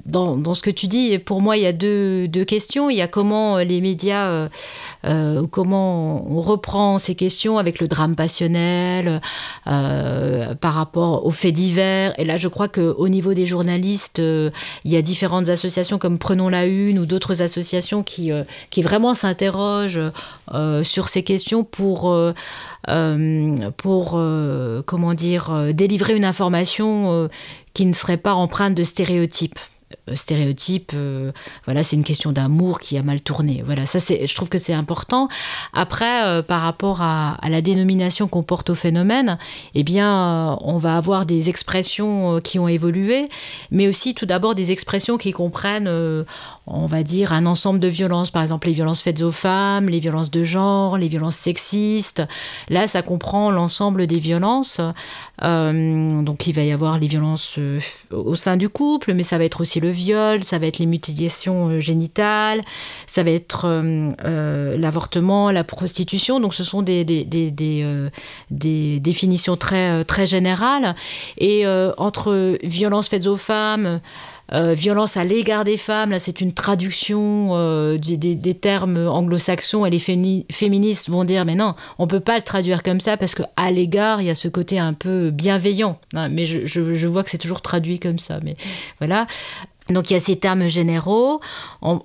dans, 0.07 0.37
dans, 0.37 0.55
ce 0.55 0.63
que 0.63 0.71
tu 0.71 0.89
dis, 0.89 1.19
pour 1.19 1.43
moi, 1.43 1.59
il 1.59 1.63
y 1.63 1.67
a 1.67 1.73
deux, 1.73 2.27
deux 2.27 2.45
questions. 2.45 2.89
Il 2.89 2.97
y 2.97 3.03
a 3.03 3.09
comment 3.09 3.59
les 3.59 3.83
médias, 3.83 4.29
euh, 4.29 4.49
euh, 5.05 5.47
comment 5.47 6.27
on 6.31 6.41
reprend 6.41 6.99
ces 6.99 7.15
questions 7.15 7.59
avec 7.59 7.79
le 7.81 7.89
drame 7.89 8.17
passionnel 8.17 9.21
par 9.65 10.75
rapport 10.75 11.27
aux 11.27 11.31
faits 11.31 11.53
divers. 11.53 12.19
Et 12.19 12.25
là, 12.25 12.37
je 12.39 12.49
crois 12.49 12.69
qu'au 12.69 13.09
niveau 13.09 13.35
des 13.35 13.45
journalistes, 13.45 14.21
il 14.85 14.93
y 14.93 14.97
a 14.97 15.03
différentes 15.03 15.49
associations 15.49 15.99
comme 15.99 16.19
Prenons 16.19 16.49
la 16.49 16.67
Une 16.67 16.99
ou 16.99 17.07
d'autres 17.07 17.43
associations 17.43 18.03
qui, 18.03 18.31
qui 18.71 18.83
vraiment 18.83 19.15
s'interrogent 19.15 20.01
sur 20.83 21.09
ces 21.09 21.23
questions 21.23 21.65
pour, 21.65 22.17
pour 23.77 24.21
comment 24.87 25.15
dire, 25.15 25.73
délivrer 25.73 26.17
une 26.17 26.25
information 26.25 27.29
qui 27.75 27.87
ne 27.87 27.93
serait 27.93 28.17
pas 28.17 28.35
empreinte 28.35 28.75
de 28.75 28.83
stéréotypes. 28.83 29.59
Euh, 30.09 30.17
stéréotype, 30.17 30.93
euh, 30.95 31.31
voilà, 31.65 31.85
c'est 31.85 31.95
une 31.95 32.03
question 32.03 32.33
d'amour 32.33 32.81
qui 32.81 32.99
a 32.99 33.05
mal 33.05 33.21
tourné. 33.21 33.63
Voilà, 33.65 33.87
ça 33.87 34.01
c'est, 34.01 34.27
je 34.27 34.35
trouve 34.35 34.49
que 34.49 34.59
c'est 34.59 34.73
important. 34.73 35.29
Après, 35.73 36.25
euh, 36.25 36.43
par 36.43 36.63
rapport 36.63 37.03
à, 37.03 37.37
la 37.49 37.61
dénomination 37.63 38.27
qu'on 38.27 38.43
porte 38.43 38.71
au 38.71 38.75
phénomène, 38.75 39.39
eh 39.75 39.85
bien, 39.85 40.59
on 40.63 40.79
va 40.79 40.97
avoir 40.97 41.25
des 41.25 41.49
expressions 41.49 42.41
qui 42.41 42.59
ont 42.59 42.67
évolué, 42.67 43.29
mais 43.71 43.87
aussi 43.87 44.15
tout 44.15 44.27
d'abord 44.27 44.57
des 44.57 44.73
expressions 44.73 45.19
qui 45.19 45.31
comprennent, 45.31 45.89
on 46.67 46.87
va 46.87 47.03
dire, 47.03 47.33
un 47.33 47.47
ensemble 47.47 47.79
de 47.79 47.89
violences. 47.89 48.31
Par 48.31 48.43
exemple, 48.43 48.67
les 48.69 48.75
violences 48.75 49.03
faites 49.03 49.23
aux 49.23 49.33
femmes, 49.33 49.89
les 49.89 50.01
violences 50.01 50.31
de 50.31 50.45
genre, 50.45 50.99
les 50.99 51.09
violences 51.09 51.37
sexistes. 51.37 52.23
Là, 52.69 52.87
ça 52.87 53.03
comprend 53.03 53.51
l'ensemble 53.51 54.07
des 54.07 54.19
violences. 54.19 54.81
donc, 55.41 56.47
il 56.47 56.53
va 56.53 56.63
y 56.63 56.73
avoir 56.73 56.99
les 56.99 57.07
violences 57.07 57.59
au 58.11 58.35
sein 58.35 58.57
du 58.57 58.69
couple, 58.69 59.15
mais 59.15 59.23
ça 59.23 59.39
va 59.39 59.45
être 59.45 59.61
aussi 59.61 59.81
le 59.81 59.91
viol, 59.91 60.43
ça 60.45 60.59
va 60.59 60.67
être 60.67 60.79
les 60.79 60.87
mutilations 60.87 61.69
euh, 61.69 61.81
génitales, 61.81 62.63
ça 63.07 63.23
va 63.23 63.31
être 63.31 63.67
euh, 63.67 64.11
euh, 64.25 64.77
l'avortement, 64.77 65.51
la 65.51 65.65
prostitution. 65.65 66.41
Donc 66.41 66.55
ce 66.55 66.65
sont 66.65 66.83
des, 66.83 67.05
des, 67.05 67.25
des, 67.25 69.01
définitions 69.01 69.57
très, 69.57 70.05
très 70.05 70.27
générales. 70.27 70.95
Et 71.39 71.67
entre 71.97 72.59
violences 72.63 73.09
faites 73.09 73.27
aux 73.27 73.37
femmes, 73.37 74.01
violence 74.53 75.17
à 75.17 75.25
l'égard 75.25 75.65
des 75.65 75.77
femmes, 75.77 76.11
là 76.11 76.19
c'est 76.19 76.41
une 76.41 76.53
traduction 76.53 77.97
des, 77.97 78.17
des, 78.17 78.55
termes 78.55 79.09
anglo-saxons 79.09 79.85
et 79.87 79.91
les 79.91 79.99
féministes 79.99 81.11
vont 81.11 81.25
dire 81.25 81.45
mais 81.45 81.55
non, 81.57 81.75
on 81.99 82.07
peut 82.07 82.21
pas 82.21 82.37
le 82.37 82.43
traduire 82.43 82.83
comme 82.83 83.01
ça 83.01 83.17
parce 83.17 83.35
que 83.35 83.43
à 83.57 83.71
l'égard 83.71 84.21
il 84.23 84.29
y 84.29 84.31
a 84.31 84.35
ce 84.35 84.49
côté 84.49 84.79
un 84.79 84.93
peu 84.93 85.31
bienveillant. 85.31 85.99
mais 86.31 86.47
je 86.47 87.07
vois 87.07 87.25
que 87.25 87.31
c'est 87.31 87.39
toujours 87.39 87.61
traduit 87.61 87.99
comme 87.99 88.19
ça. 88.19 88.39
Mais 88.43 88.57
voilà. 88.99 89.27
Donc 89.91 90.11
il 90.11 90.15
y 90.15 90.17
a 90.17 90.21
ces 90.21 90.37
termes 90.37 90.69
généraux. 90.69 91.41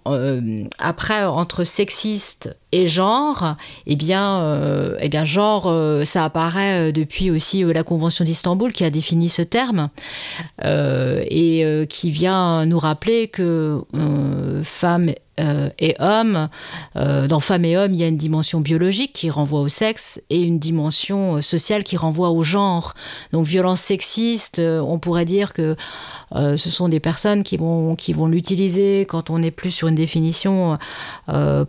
Euh, 0.08 0.64
après, 0.80 1.24
entre 1.26 1.64
sexiste 1.64 2.56
et 2.72 2.88
genre, 2.88 3.56
eh 3.86 3.96
bien, 3.96 4.40
euh, 4.40 4.96
eh 5.01 5.10
bien 5.10 5.25
genre, 5.25 5.68
euh, 5.68 6.06
ça 6.06 6.24
apparaît 6.24 6.92
depuis 6.92 7.30
aussi 7.32 7.63
la 7.63 7.84
Convention 7.84 8.24
d'Istanbul 8.24 8.72
qui 8.72 8.84
a 8.84 8.90
défini 8.90 9.30
ce 9.30 9.42
terme 9.42 9.90
et 10.63 11.86
qui 11.90 12.12
vient 12.12 12.66
nous 12.66 12.80
rappeler 12.80 13.28
que 13.28 13.82
femme 14.63 15.12
euh, 15.42 15.70
et 15.80 15.96
homme. 16.00 16.50
Euh, 16.96 17.28
dans 17.28 17.40
femme 17.40 17.66
et 17.66 17.78
homme, 17.78 17.94
il 17.94 18.00
y 18.00 18.04
a 18.04 18.08
une 18.08 18.18
dimension 18.18 18.60
biologique 18.60 19.13
qui 19.13 19.30
renvoie 19.30 19.62
au 19.62 19.68
sexe 19.68 20.22
et 20.30 20.42
une 20.42 20.60
dimension 20.60 21.38
euh, 21.38 21.42
sociale 21.42 21.84
qui 21.84 21.98
renvoie 21.98 22.30
au 22.30 22.44
genre. 22.44 22.94
Donc 23.32 23.46
violence 23.46 23.80
sexiste, 23.80 24.60
on 24.60 25.00
pourrait 25.00 25.25
dire 25.25 25.54
que 25.54 25.75
ce 26.34 26.70
sont 26.70 26.88
des 26.90 27.00
personnes 27.00 27.44
qui 27.44 27.58
vont, 27.58 27.96
qui 27.96 28.13
vont 28.13 28.28
l'utiliser 28.28 29.06
quand 29.08 29.30
on 29.30 29.42
est 29.42 29.51
plus 29.51 29.72
sur 29.72 29.88
une 29.88 29.96
définition, 29.96 30.78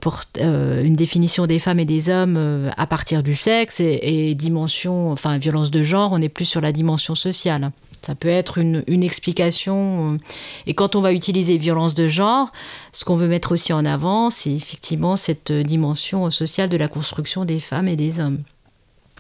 pour, 0.01 0.21
une 0.39 0.92
définition 0.97 1.47
des 1.47 1.59
femmes 1.59 1.81
et 1.81 1.85
des 1.85 2.09
hommes 2.09 2.71
à 2.77 2.87
partir 2.87 3.23
du 3.23 3.35
sexe 3.35 3.81
et, 3.81 4.35
dimension, 4.35 5.11
enfin 5.11 5.39
violence 5.39 5.71
de 5.71 5.83
genre, 5.83 6.13
on 6.13 6.21
est 6.21 6.29
plus 6.29 6.45
sur 6.45 6.61
la 6.61 6.73
dimension 6.73 7.15
sociale. 7.15 7.71
Ça 8.05 8.17
peut 8.17 8.29
être 8.29 8.59
une, 8.59 8.83
explication. 8.89 10.15
Euh, 10.15 10.19
et 10.67 10.75
quand 10.75 10.97
on 10.97 11.01
va 11.01 11.13
utiliser 11.13 11.57
violence 11.57 11.95
de 11.95 12.09
genre, 12.09 12.51
ce 12.93 13.05
qu'on 13.05 13.15
veut 13.15 13.29
mettre 13.29 13.53
aussi 13.53 13.73
en 13.73 13.85
avant, 13.85 14.31
c'est 14.31 14.51
effectivement 14.51 15.17
cette 15.17 15.53
dimension 15.53 16.29
sociale 16.31 16.69
de 16.69 16.77
la 16.77 16.89
construction 16.89 17.45
des 17.45 17.61
femmes 17.61 17.87
et 17.87 17.97
des 17.97 18.19
hommes. 18.19 18.43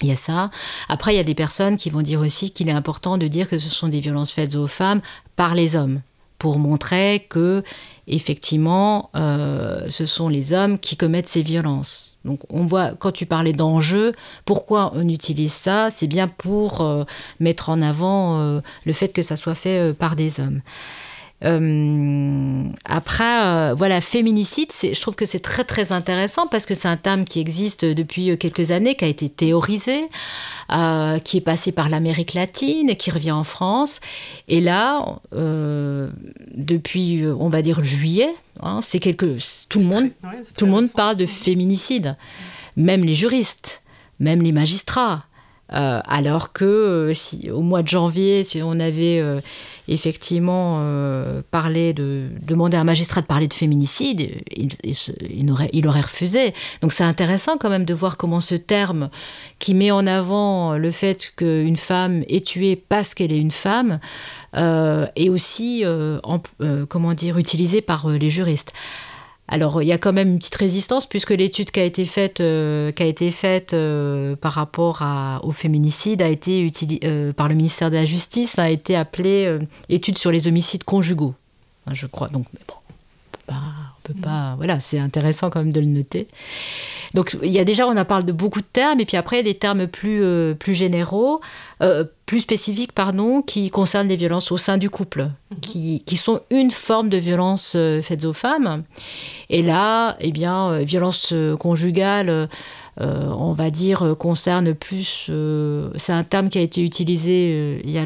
Il 0.01 0.09
y 0.09 0.13
a 0.13 0.17
ça. 0.17 0.51
Après, 0.89 1.15
il 1.15 1.17
y 1.17 1.21
a 1.21 1.25
des 1.25 1.37
personnes 1.37 1.77
qui 1.77 1.91
vont 1.91 2.03
dire 2.03 2.21
aussi 2.21 2.51
qu'il 2.51 2.69
est 2.69 2.73
important 2.73 3.19
de 3.19 3.29
dire 3.29 3.49
que 3.49 3.59
ce 3.59 3.71
sont 3.71 3.87
des 3.87 4.01
violences 4.01 4.33
faites 4.33 4.57
aux 4.57 4.67
femmes 4.67 5.01
par 5.37 5.55
les 5.55 5.77
hommes, 5.77 6.01
pour 6.43 6.59
montrer 6.59 7.25
que, 7.29 7.63
effectivement, 8.09 9.11
euh, 9.15 9.87
ce 9.91 10.07
sont 10.07 10.29
les 10.29 10.53
hommes 10.53 10.77
qui 10.77 10.97
commettent 10.97 11.29
ces 11.29 11.43
violences. 11.43 12.17
Donc 12.25 12.41
on 12.51 12.67
voit, 12.67 12.97
quand 12.99 13.13
tu 13.13 13.27
parlais 13.27 13.53
d'enjeu, 13.53 14.13
pourquoi 14.45 14.91
on 14.97 15.09
utilise 15.09 15.53
ça? 15.53 15.89
C'est 15.93 16.09
bien 16.09 16.27
pour 16.27 16.81
euh, 16.81 17.05
mettre 17.39 17.69
en 17.69 17.81
avant 17.81 18.41
euh, 18.41 18.61
le 18.85 18.93
fait 18.93 19.11
que 19.11 19.23
ça 19.23 19.37
soit 19.37 19.55
fait 19.55 19.93
par 19.93 20.17
des 20.17 20.41
hommes. 20.41 20.63
Après, 22.85 23.75
voilà, 23.75 24.01
féminicide, 24.01 24.71
je 24.73 25.01
trouve 25.01 25.17
que 25.17 25.27
c'est 25.27 25.41
très 25.41 25.65
très 25.65 25.93
intéressant 25.93 26.47
parce 26.47 26.67
que 26.67 26.75
c'est 26.75 26.89
un 26.89 26.97
terme 26.97 27.25
qui 27.25 27.41
existe 27.41 27.85
depuis 27.85 28.37
quelques 28.39 28.71
années, 28.71 28.95
qui 28.95 29.05
a 29.05 29.09
été 29.09 29.29
théorisé, 29.29 30.09
qui 31.25 31.37
est 31.37 31.45
passé 31.45 31.73
par 31.73 31.89
l'Amérique 31.89 32.35
latine 32.35 32.91
et 32.91 32.97
qui 32.97 33.11
revient 33.11 33.33
en 33.33 33.45
France. 33.45 34.01
Et 34.49 34.61
là, 34.61 35.05
depuis, 35.33 37.25
on 37.39 37.49
va 37.49 37.63
dire 37.63 37.83
juillet, 37.83 38.31
Hein, 38.61 38.81
c'est 38.83 38.99
quelque, 39.01 39.39
tout 39.69 39.81
le 39.81 39.87
monde, 39.87 40.11
tout 40.57 40.67
le 40.67 40.71
monde 40.71 40.93
parle 40.93 41.17
de 41.17 41.27
féminicide, 41.27 42.17
même 42.77 43.03
les 43.03 43.15
juristes, 43.15 43.83
même 44.21 44.43
les 44.43 44.53
magistrats. 44.53 45.25
Euh, 45.75 46.01
alors 46.07 46.53
que 46.53 46.65
euh, 46.65 47.15
si, 47.15 47.51
au 47.51 47.63
mois 47.63 47.83
de 47.83 47.89
janvier, 47.89 48.45
si 48.45 48.61
on 48.63 48.79
avait 48.79 49.21
euh, 49.21 49.41
effectivement 49.89 50.81
parlé 51.51 51.93
de 51.93 52.29
demander 52.47 52.77
à 52.77 52.81
un 52.81 52.85
magistrat 52.85 53.21
de 53.21 53.27
parler 53.27 53.49
de 53.49 53.53
féminicide, 53.53 54.31
il, 54.55 55.51
aurait, 55.51 56.01
refusé. 56.01 56.55
Donc 56.83 56.93
c'est 56.93 57.05
intéressant 57.05 57.57
quand 57.59 57.69
même 57.69 57.85
de 57.85 57.95
voir 57.95 58.17
comment 58.17 58.41
ce 58.41 58.55
terme 58.55 59.11
qui 59.59 59.75
met 59.75 59.91
en 59.91 60.07
avant 60.07 60.75
le 60.75 60.91
fait 60.91 61.33
qu'une 61.37 61.77
femme 61.77 62.23
est 62.29 62.47
tuée 62.47 62.77
parce 62.77 63.15
qu'elle 63.15 63.33
est 63.33 63.41
une 63.41 63.51
femme 63.51 63.99
est 64.55 65.29
aussi 65.29 65.85
comment 66.89 67.15
dire 67.15 67.39
utilisé 67.39 67.81
par 67.81 68.09
les 68.09 68.31
juristes. 68.31 68.73
Alors, 69.53 69.83
il 69.83 69.87
y 69.87 69.93
a 69.93 69.99
quand 69.99 70.15
même 70.15 70.29
une 70.29 70.39
petite 70.39 70.55
résistance 70.55 71.05
puisque 71.05 71.29
l'étude 71.29 71.71
qui 71.71 71.79
a 71.79 71.85
été 71.85 72.07
faite, 72.07 72.41
euh, 72.41 72.91
qui 72.91 73.03
a 73.03 73.07
été 73.07 73.31
faite 73.31 73.75
euh, 73.75 74.35
par 74.35 74.55
rapport 74.55 75.03
au 75.43 75.51
féminicide 75.51 76.23
a 76.23 76.29
été 76.29 76.73
euh, 77.05 77.35
par 77.35 77.51
le 77.51 77.55
ministère 77.55 77.91
de 77.91 77.97
la 77.97 78.07
Justice, 78.07 78.59
a 78.59 78.71
été 78.71 78.97
appelée 78.97 79.59
étude 79.91 80.17
sur 80.17 80.33
les 80.33 80.49
homicides 80.49 80.85
conjugaux, 80.85 81.35
je 81.93 82.07
crois. 82.07 82.29
Donc, 82.29 82.47
bon, 82.67 82.75
on 83.51 83.53
peut 84.03 84.15
pas, 84.15 84.55
voilà, 84.57 84.81
c'est 84.81 84.99
intéressant 84.99 85.51
quand 85.51 85.61
même 85.61 85.73
de 85.73 85.81
le 85.81 85.87
noter. 85.87 86.29
Donc 87.15 87.37
il 87.43 87.51
y 87.51 87.59
a 87.59 87.65
déjà, 87.65 87.87
on 87.87 87.97
a 87.97 88.05
parlé 88.05 88.25
de 88.25 88.33
beaucoup 88.33 88.61
de 88.61 88.67
termes, 88.73 89.01
et 89.01 89.05
puis 89.05 89.17
après, 89.17 89.37
il 89.37 89.47
y 89.47 89.51
a 89.51 89.53
des 89.53 89.59
termes 89.59 89.87
plus, 89.87 90.23
euh, 90.23 90.55
plus 90.55 90.75
généraux, 90.75 91.41
euh, 91.83 92.05
plus 92.27 92.41
spécifiques, 92.41 92.93
pardon, 92.93 93.43
qui 93.43 93.71
concernent 93.71 94.09
les 94.09 94.17
violences 94.17 94.51
au 94.53 94.57
sein 94.57 94.79
du 94.79 94.89
couple, 94.89 95.29
mhm. 95.51 95.61
qui, 95.61 96.03
qui, 96.07 96.17
sont 96.17 96.41
une 96.51 96.71
forme 96.71 97.09
de 97.09 97.19
violence 97.19 97.75
euh, 97.77 98.01
faite 98.03 98.25
aux 98.25 98.33
femmes. 98.33 98.85
Et 99.51 99.63
là, 99.63 100.17
eh 100.21 100.33
bien, 100.33 100.79
violence 100.81 101.35
conjugale, 101.59 102.49
on 103.01 103.53
va 103.53 103.71
dire, 103.71 104.03
euh, 104.03 104.15
concerne 104.15 104.75
plus. 104.75 105.27
Euh, 105.31 105.91
c'est 105.97 106.13
un 106.13 106.25
terme 106.25 106.49
qui 106.49 106.59
a 106.59 106.61
été 106.61 106.83
utilisé 106.83 107.81
il 107.85 107.91
y, 107.91 107.99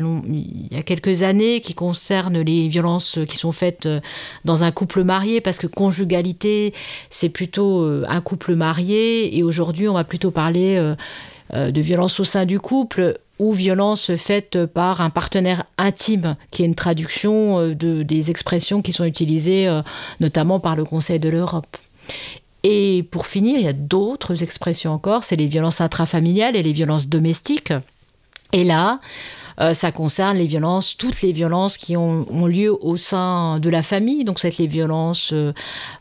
a 0.77 0.83
quelques 0.83 1.23
années, 1.23 1.61
qui 1.61 1.75
concerne 1.75 2.41
les 2.41 2.69
violences 2.69 3.19
qui 3.27 3.37
sont 3.37 3.53
faites 3.53 3.89
dans 4.45 4.65
un 4.65 4.71
couple 4.71 5.05
marié, 5.05 5.41
parce 5.41 5.59
que 5.59 5.67
conjugalité, 5.67 6.73
c'est 7.11 7.29
plutôt 7.29 7.85
un 8.07 8.21
couple 8.21 8.55
marié, 8.55 9.37
et 9.37 9.43
aujourd'hui, 9.43 9.89
on 9.89 9.95
va 9.95 10.05
plutôt 10.05 10.31
parler 10.31 10.95
de 11.53 11.81
violence 11.81 12.21
au 12.21 12.25
sein 12.25 12.45
du 12.45 12.61
couple 12.61 13.19
ou 13.39 13.53
violence 13.53 14.15
faite 14.17 14.67
par 14.67 15.01
un 15.01 15.11
partenaire 15.11 15.65
intime, 15.79 16.37
qui 16.51 16.63
est 16.63 16.67
une 16.67 16.75
traduction 16.75 17.69
de, 17.69 18.03
des 18.03 18.31
expressions 18.31 18.83
qui 18.83 18.93
sont 18.93 19.05
utilisées 19.05 19.69
notamment 20.21 20.61
par 20.61 20.77
le 20.77 20.85
Conseil 20.85 21.19
de 21.19 21.29
l'Europe. 21.29 21.77
Et 22.63 23.07
pour 23.11 23.27
finir, 23.27 23.59
il 23.59 23.65
y 23.65 23.69
a 23.69 23.73
d'autres 23.73 24.43
expressions 24.43 24.93
encore, 24.93 25.25
c'est 25.25 25.37
les 25.37 25.47
violences 25.47 25.81
intrafamiliales 25.81 26.57
et 26.57 26.63
les 26.63 26.73
violences 26.73 27.09
domestiques. 27.09 27.73
Et 28.53 28.65
là, 28.65 29.01
ça 29.73 29.91
concerne 29.91 30.37
les 30.37 30.47
violences, 30.47 30.97
toutes 30.97 31.23
les 31.23 31.33
violences 31.33 31.79
qui 31.79 31.97
ont, 31.97 32.25
lieu 32.47 32.77
au 32.85 32.97
sein 32.97 33.59
de 33.59 33.71
la 33.71 33.83
famille. 33.83 34.25
Donc, 34.25 34.39
ça 34.39 34.49
va 34.49 34.53
être 34.53 34.59
les 34.59 34.67
violences 34.67 35.33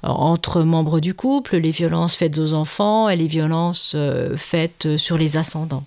entre 0.03 0.61
membres 0.61 0.99
du 0.99 1.13
couple, 1.13 1.57
les 1.57 1.71
violences 1.71 2.15
faites 2.15 2.37
aux 2.37 2.53
enfants 2.53 3.09
et 3.09 3.15
les 3.15 3.27
violences 3.27 3.95
faites 4.37 4.97
sur 4.97 5.17
les 5.17 5.37
ascendants. 5.37 5.85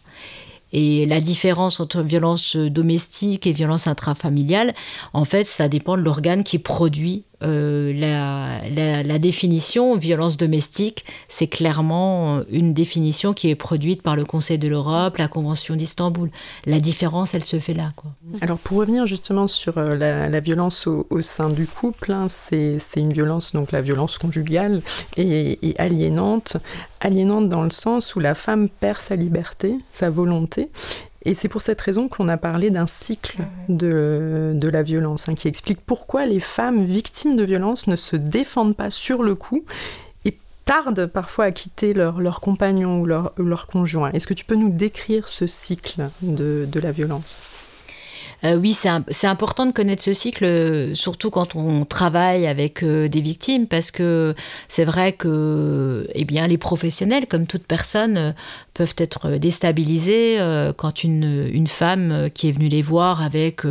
Et 0.72 1.06
la 1.06 1.20
différence 1.20 1.80
entre 1.80 2.02
violence 2.02 2.56
domestique 2.56 3.46
et 3.46 3.52
violence 3.52 3.86
intrafamiliale, 3.86 4.74
en 5.12 5.24
fait, 5.24 5.44
ça 5.44 5.68
dépend 5.68 5.96
de 5.96 6.02
l'organe 6.02 6.44
qui 6.44 6.58
produit 6.58 7.24
euh, 7.42 7.92
la, 7.94 9.18
définition 9.18 9.96
violence 9.96 10.36
domestique, 10.36 11.04
c'est 11.28 11.46
clairement 11.46 12.40
une 12.50 12.72
définition 12.72 13.34
qui 13.34 13.50
est 13.50 13.54
produite 13.54 14.02
par 14.02 14.16
le 14.16 14.24
Conseil 14.24 14.58
de 14.58 14.68
l'Europe, 14.68 15.16
la 15.16 15.28
Convention 15.28 15.74
d'Istanbul. 15.74 16.30
La 16.66 16.78
différence, 16.80 17.34
elle 17.34 17.44
se 17.44 17.58
fait 17.58 17.74
là. 17.74 17.92
Alors 18.40 18.58
pour 18.58 18.78
revenir 18.78 19.06
justement 19.06 19.48
sur 19.48 19.78
euh, 19.78 19.96
la, 19.96 20.40
violence 20.40 20.86
au, 20.86 21.06
sein 21.20 21.50
du 21.50 21.66
couple, 21.66 22.12
hein, 22.12 22.26
c'est 22.28 22.78
une 22.96 23.12
violence, 23.12 23.52
donc 23.52 23.72
la 23.72 23.80
violence 23.80 24.18
conjugale 24.18 24.82
et 25.16 25.74
aliénante. 25.78 26.58
Aliénante 27.00 27.48
dans 27.48 27.62
le 27.62 27.70
sens 27.70 28.16
où 28.16 28.20
la 28.20 28.34
femme 28.34 28.68
perd 28.68 28.98
sa 29.00 29.14
liberté, 29.14 29.76
sa 29.92 30.10
volonté, 30.10 30.68
et 31.24 31.34
c'est 31.34 31.48
pour 31.48 31.62
cette 31.62 31.80
raison 31.80 32.08
qu'on 32.08 32.28
a 32.28 32.36
parlé 32.36 32.70
d'un 32.70 32.86
cycle 32.86 33.38
de, 33.68 34.52
de, 34.54 34.68
la 34.68 34.82
violence, 34.82 35.28
hein, 35.28 35.34
qui 35.34 35.48
explique 35.48 35.80
pourquoi 35.80 36.26
les 36.26 36.40
femmes 36.40 36.84
victimes 36.84 37.36
de 37.36 37.44
violence 37.44 37.86
ne 37.86 37.96
se 37.96 38.16
défendent 38.16 38.76
pas 38.76 38.90
sur 38.90 39.22
le 39.22 39.34
coup 39.34 39.64
et 40.24 40.38
tardent 40.64 41.06
parfois 41.06 41.46
à 41.46 41.50
quitter 41.50 41.92
leur, 41.92 42.20
leur 42.20 42.40
compagnon 42.40 43.00
ou 43.00 43.06
leur, 43.06 43.32
leur 43.36 43.66
conjoint. 43.66 44.12
Est-ce 44.12 44.26
que 44.26 44.34
tu 44.34 44.44
peux 44.44 44.54
nous 44.54 44.70
décrire 44.70 45.26
ce 45.28 45.46
cycle 45.46 46.08
de, 46.22 46.68
de 46.70 46.80
la 46.80 46.92
violence? 46.92 47.42
Euh, 48.44 48.56
oui, 48.56 48.72
c'est 48.72 49.26
important 49.26 49.66
de 49.66 49.72
connaître 49.72 50.02
ce 50.02 50.12
cycle, 50.12 50.94
surtout 50.94 51.30
quand 51.30 51.56
on 51.56 51.84
travaille 51.84 52.46
avec 52.46 52.82
euh, 52.84 53.08
des 53.08 53.20
victimes, 53.20 53.66
parce 53.66 53.90
que 53.90 54.34
c'est 54.68 54.84
vrai 54.84 55.12
que 55.12 56.06
eh 56.14 56.24
bien, 56.24 56.46
les 56.46 56.58
professionnels, 56.58 57.26
comme 57.26 57.46
toute 57.46 57.64
personne, 57.64 58.16
euh, 58.16 58.32
peuvent 58.74 58.94
être 58.98 59.30
déstabilisés 59.38 60.38
quand 60.76 61.02
une, 61.02 61.66
femme 61.66 62.30
qui 62.32 62.48
est 62.48 62.52
venue 62.52 62.68
les 62.68 62.80
voir 62.80 63.24
avec 63.24 63.62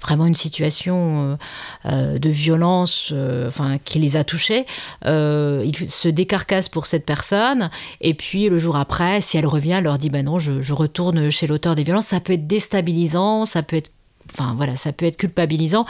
vraiment 0.00 0.24
une 0.24 0.34
situation 0.34 1.36
de 1.84 2.28
violence, 2.30 3.12
enfin, 3.46 3.76
qui 3.84 3.98
les 3.98 4.16
a 4.16 4.24
touchés, 4.24 4.64
ils 5.04 5.74
se 5.86 6.08
décarcassent 6.08 6.70
pour 6.70 6.86
cette 6.86 7.04
personne, 7.04 7.68
et 8.00 8.14
puis 8.14 8.48
le 8.48 8.56
jour 8.56 8.76
après, 8.76 9.20
si 9.20 9.36
elle 9.36 9.46
revient, 9.46 9.72
elle 9.72 9.84
leur 9.84 9.98
dit, 9.98 10.08
ben 10.08 10.24
non, 10.24 10.38
je, 10.38 10.62
je 10.62 10.72
retourne 10.72 11.28
chez 11.28 11.46
l'auteur 11.46 11.74
des 11.74 11.84
violences, 11.84 12.06
ça 12.06 12.20
peut 12.20 12.32
être 12.32 12.46
déstabilisant, 12.46 13.44
ça 13.44 13.62
peut 13.62 13.76
être 13.76 13.90
enfin 14.32 14.54
voilà, 14.56 14.76
ça 14.76 14.92
peut 14.92 15.06
être 15.06 15.16
culpabilisant. 15.16 15.86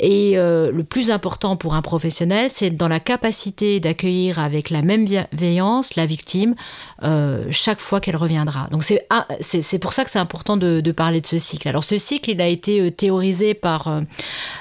Et 0.00 0.38
euh, 0.38 0.72
le 0.72 0.82
plus 0.82 1.10
important 1.10 1.56
pour 1.56 1.74
un 1.74 1.82
professionnel, 1.82 2.48
c'est 2.50 2.70
dans 2.70 2.88
la 2.88 3.00
capacité 3.00 3.80
d'accueillir 3.80 4.38
avec 4.38 4.70
la 4.70 4.82
même 4.82 5.04
bienveillance 5.04 5.94
la 5.96 6.06
victime 6.06 6.54
euh, 7.02 7.44
chaque 7.50 7.80
fois 7.80 8.00
qu'elle 8.00 8.16
reviendra. 8.16 8.68
Donc 8.70 8.82
c'est, 8.84 9.06
c'est, 9.40 9.78
pour 9.78 9.92
ça 9.92 10.04
que 10.04 10.10
c'est 10.10 10.18
important 10.18 10.56
de, 10.56 10.92
parler 10.92 11.20
de 11.20 11.26
ce 11.26 11.38
cycle. 11.38 11.68
Alors 11.68 11.84
ce 11.84 11.98
cycle, 11.98 12.30
il 12.30 12.40
a 12.40 12.46
été 12.46 12.80
euh, 12.80 12.90
théorisé 12.90 13.54
par 13.54 14.00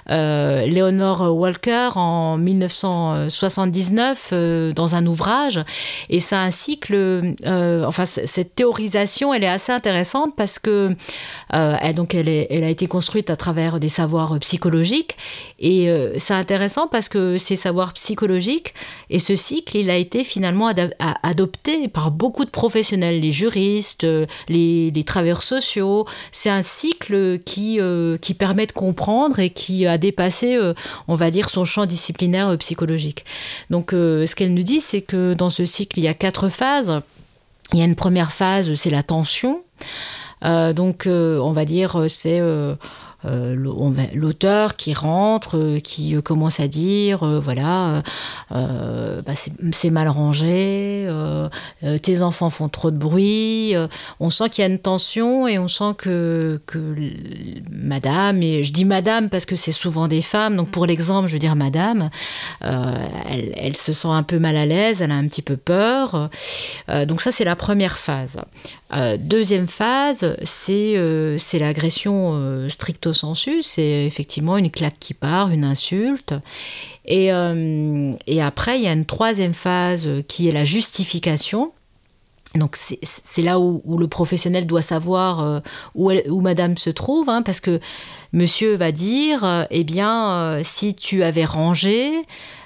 euh, 0.09 0.65
Leonore 0.65 1.35
Walker 1.35 1.89
en 1.95 2.37
1979 2.37 4.33
dans 4.73 4.95
un 4.95 5.05
ouvrage. 5.05 5.59
Et 6.09 6.19
c'est 6.19 6.35
un 6.35 6.51
cycle, 6.51 7.35
enfin 7.85 8.05
cette 8.05 8.55
théorisation, 8.55 9.33
elle 9.33 9.43
est 9.43 9.49
assez 9.49 9.71
intéressante 9.71 10.35
parce 10.35 10.59
que 10.59 10.95
elle, 11.49 11.95
donc 11.95 12.13
elle, 12.15 12.29
est, 12.29 12.47
elle 12.49 12.63
a 12.63 12.69
été 12.69 12.87
construite 12.87 13.29
à 13.29 13.35
travers 13.35 13.79
des 13.79 13.89
savoirs 13.89 14.37
psychologiques. 14.39 15.17
Et 15.59 15.89
euh, 15.89 16.13
c'est 16.17 16.33
intéressant 16.33 16.87
parce 16.87 17.09
que 17.09 17.37
ces 17.37 17.55
savoirs 17.55 17.93
psychologiques 17.93 18.73
et 19.09 19.19
ce 19.19 19.35
cycle, 19.35 19.77
il 19.77 19.89
a 19.89 19.97
été 19.97 20.23
finalement 20.23 20.71
adopté 21.23 21.87
par 21.89 22.11
beaucoup 22.11 22.45
de 22.45 22.49
professionnels, 22.49 23.19
les 23.19 23.31
juristes, 23.31 24.05
euh, 24.05 24.25
les, 24.47 25.03
travailleurs 25.05 25.41
sociaux. 25.41 26.05
C'est 26.31 26.49
un 26.49 26.61
cycle 26.61 27.39
qui, 27.39 27.79
euh, 27.79 28.17
qui 28.17 28.33
permet 28.33 28.67
de 28.67 28.71
comprendre 28.71 29.39
et 29.39 29.49
qui 29.49 29.87
a 29.87 29.97
dépassé, 29.97 30.59
on 31.07 31.15
va 31.15 31.31
dire, 31.31 31.49
son 31.49 31.65
champ 31.65 31.85
disciplinaire 31.85 32.55
psychologique. 32.57 33.25
Donc 33.69 33.89
ce 33.91 34.35
qu'elle 34.35 34.53
nous 34.53 34.63
dit, 34.63 34.81
c'est 34.81 35.01
que 35.01 35.33
dans 35.33 35.49
ce 35.49 35.65
cycle, 35.65 35.99
il 35.99 36.03
y 36.03 36.07
a 36.07 36.13
quatre 36.13 36.49
phases. 36.49 37.01
Il 37.73 37.79
y 37.79 37.81
a 37.81 37.85
une 37.85 37.95
première 37.95 38.31
phase, 38.31 38.73
c'est 38.75 38.89
la 38.89 39.03
tension. 39.03 39.61
donc, 40.43 41.07
on 41.07 41.51
va 41.51 41.65
dire, 41.65 42.05
c'est 42.07 42.39
l'auteur 43.23 44.75
qui 44.75 44.93
rentre, 44.93 45.57
euh, 45.57 45.79
qui 45.79 46.15
euh, 46.15 46.21
commence 46.21 46.59
à 46.59 46.67
dire, 46.67 47.25
voilà, 47.41 48.01
bah, 48.49 49.33
c'est 49.71 49.89
mal 49.89 50.07
rangé, 50.07 51.09
tes 52.01 52.21
enfants 52.21 52.49
font 52.49 52.69
trop 52.69 52.91
de 52.91 52.97
bruit. 52.97 53.73
on 54.19 54.29
sent 54.29 54.49
qu'il 54.49 54.61
y 54.63 54.67
a 54.67 54.69
une 54.69 54.79
tension 54.79 55.47
et 55.47 55.59
on 55.59 55.67
sent 55.67 55.93
que, 55.97 56.61
que 56.65 56.95
madame, 57.71 58.41
et 58.41 58.63
je 58.63 58.71
dis 58.71 58.85
madame 58.85 59.29
parce 59.29 59.45
que 59.45 59.55
c'est 59.55 59.71
souvent 59.71 60.07
des 60.07 60.21
femmes, 60.21 60.55
donc 60.55 60.69
pour 60.69 60.85
l'exemple, 60.85 61.27
je 61.27 61.33
veux 61.33 61.39
dire 61.39 61.55
madame, 61.55 62.09
elle, 62.61 63.75
se 63.75 63.93
sent 63.93 64.07
un 64.07 64.23
peu 64.23 64.39
mal 64.39 64.55
à 64.55 64.65
l'aise, 64.65 65.01
elle 65.01 65.11
a 65.11 65.15
un 65.15 65.27
petit 65.27 65.41
peu 65.41 65.57
peur. 65.57 66.29
donc 67.07 67.21
ça, 67.21 67.31
c'est 67.31 67.45
la 67.45 67.55
première 67.55 67.97
phase. 67.97 68.39
Deuxième 69.19 69.67
phase, 69.67 70.35
c'est 70.43 70.97
l'agression 71.53 72.67
stricto 72.69 73.13
sensu, 73.13 73.61
c'est 73.61 74.05
effectivement 74.05 74.57
une 74.57 74.71
claque 74.71 74.99
qui 74.99 75.13
part, 75.13 75.51
une 75.51 75.63
insulte. 75.63 76.33
Et, 77.09 77.33
euh, 77.33 78.13
et 78.27 78.41
après, 78.41 78.77
il 78.79 78.83
y 78.83 78.87
a 78.87 78.93
une 78.93 79.05
troisième 79.05 79.53
phase 79.53 80.07
qui 80.27 80.47
est 80.47 80.51
la 80.51 80.63
justification. 80.63 81.71
Donc 82.55 82.77
c'est 82.77 83.41
là 83.43 83.59
où, 83.59 83.97
le 83.99 84.07
professionnel 84.07 84.65
doit 84.65 84.81
savoir 84.81 85.39
euh, 85.39 85.59
où, 85.93 86.11
où, 86.11 86.41
madame 86.41 86.77
se 86.77 86.89
trouve, 86.89 87.29
hein, 87.29 87.43
parce 87.43 87.59
que 87.59 87.79
monsieur 88.33 88.75
va 88.75 88.91
dire, 88.91 89.43
euh, 89.43 89.63
eh 89.69 89.83
bien, 89.83 90.59
si 90.63 90.95
tu 90.95 91.21
avais 91.23 91.45
rangé, 91.45 92.11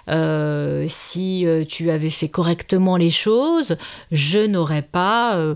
euh, 0.10 0.86
si 0.90 1.46
euh, 1.46 1.64
tu 1.66 1.90
avais 1.90 2.10
fait 2.10 2.28
correctement 2.28 2.98
les 2.98 3.10
choses, 3.10 3.78
je 4.12 4.40
n'aurais 4.40 4.82
pas, 4.82 5.36
euh, 5.36 5.56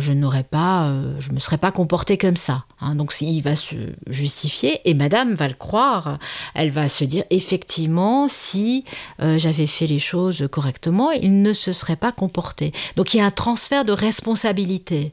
je 0.00 0.12
n'aurais 0.12 0.42
pas, 0.42 0.92
je 1.18 1.30
me 1.32 1.38
serais 1.38 1.58
pas 1.58 1.70
comporté 1.70 2.18
comme 2.18 2.36
ça. 2.36 2.64
Hein. 2.80 2.94
Donc 2.94 3.14
il 3.20 3.40
va 3.40 3.56
se 3.56 3.74
justifier 4.08 4.80
et 4.84 4.94
Madame 4.94 5.34
va 5.34 5.48
le 5.48 5.54
croire. 5.54 6.18
Elle 6.54 6.70
va 6.70 6.88
se 6.88 7.04
dire 7.04 7.24
effectivement, 7.30 8.28
si 8.28 8.84
j'avais 9.18 9.66
fait 9.66 9.86
les 9.86 9.98
choses 9.98 10.46
correctement, 10.50 11.10
il 11.10 11.42
ne 11.42 11.52
se 11.52 11.72
serait 11.72 11.96
pas 11.96 12.12
comporté. 12.12 12.72
Donc 12.96 13.14
il 13.14 13.18
y 13.18 13.20
a 13.20 13.26
un 13.26 13.30
transfert 13.30 13.84
de 13.84 13.92
responsabilité. 13.92 15.12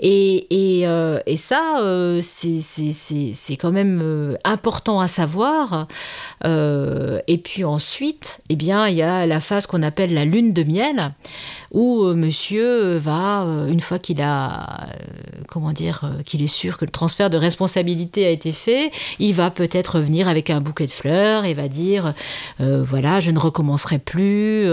Et, 0.00 0.80
et, 0.80 0.86
et 1.26 1.36
ça, 1.36 1.80
c'est 2.22 3.56
quand 3.56 3.72
même 3.72 4.36
important 4.44 5.00
à 5.00 5.08
savoir. 5.08 5.86
et 6.44 7.38
puis 7.38 7.64
ensuite 7.64 8.05
eh 8.48 8.56
bien, 8.56 8.88
il 8.88 8.96
y 8.96 9.02
a 9.02 9.26
la 9.26 9.40
phase 9.40 9.66
qu'on 9.66 9.82
appelle 9.82 10.12
la 10.14 10.24
lune 10.24 10.52
de 10.52 10.62
miel, 10.62 11.12
où 11.72 12.04
euh, 12.04 12.14
monsieur 12.14 12.96
va, 12.96 13.42
euh, 13.42 13.68
une 13.68 13.80
fois 13.80 13.98
qu'il 13.98 14.20
a, 14.22 14.82
euh, 14.82 15.42
comment 15.48 15.72
dire, 15.72 16.10
qu'il 16.24 16.42
est 16.42 16.46
sûr 16.46 16.78
que 16.78 16.84
le 16.84 16.90
transfert 16.90 17.30
de 17.30 17.36
responsabilité 17.36 18.26
a 18.26 18.30
été 18.30 18.52
fait, 18.52 18.90
il 19.18 19.34
va 19.34 19.50
peut-être 19.50 19.96
revenir 19.96 20.28
avec 20.28 20.50
un 20.50 20.60
bouquet 20.60 20.86
de 20.86 20.90
fleurs 20.90 21.44
et 21.44 21.54
va 21.54 21.68
dire, 21.68 22.14
voilà, 22.58 23.20
je 23.20 23.30
ne 23.30 23.38
recommencerai 23.38 23.98
plus. 23.98 24.66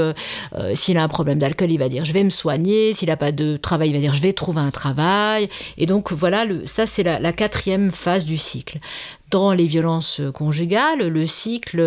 S'il 0.75 0.97
a 0.97 1.03
un 1.03 1.07
problème 1.07 1.39
d'alcool, 1.39 1.71
il 1.71 1.77
va 1.77 1.89
dire, 1.89 2.05
je 2.05 2.13
vais 2.13 2.23
me 2.23 2.29
soigner. 2.29 2.93
S'il 2.93 3.09
n'a 3.09 3.17
pas 3.17 3.31
de 3.31 3.57
travail, 3.57 3.89
il 3.89 3.93
va 3.93 3.99
dire, 3.99 4.13
je 4.13 4.21
vais 4.21 4.33
trouver 4.33 4.61
un 4.61 4.71
travail. 4.71 5.49
Et 5.77 5.85
donc, 5.85 6.11
voilà, 6.11 6.45
le, 6.45 6.65
ça, 6.65 6.85
c'est 6.87 7.03
la, 7.03 7.19
la 7.19 7.33
quatrième 7.33 7.91
phase 7.91 8.25
du 8.25 8.37
cycle 8.37 8.79
dans 9.33 9.51
les 9.51 9.65
violences 9.65 10.21
conjugales, 10.31 11.07
le 11.07 11.25
cycle 11.25 11.79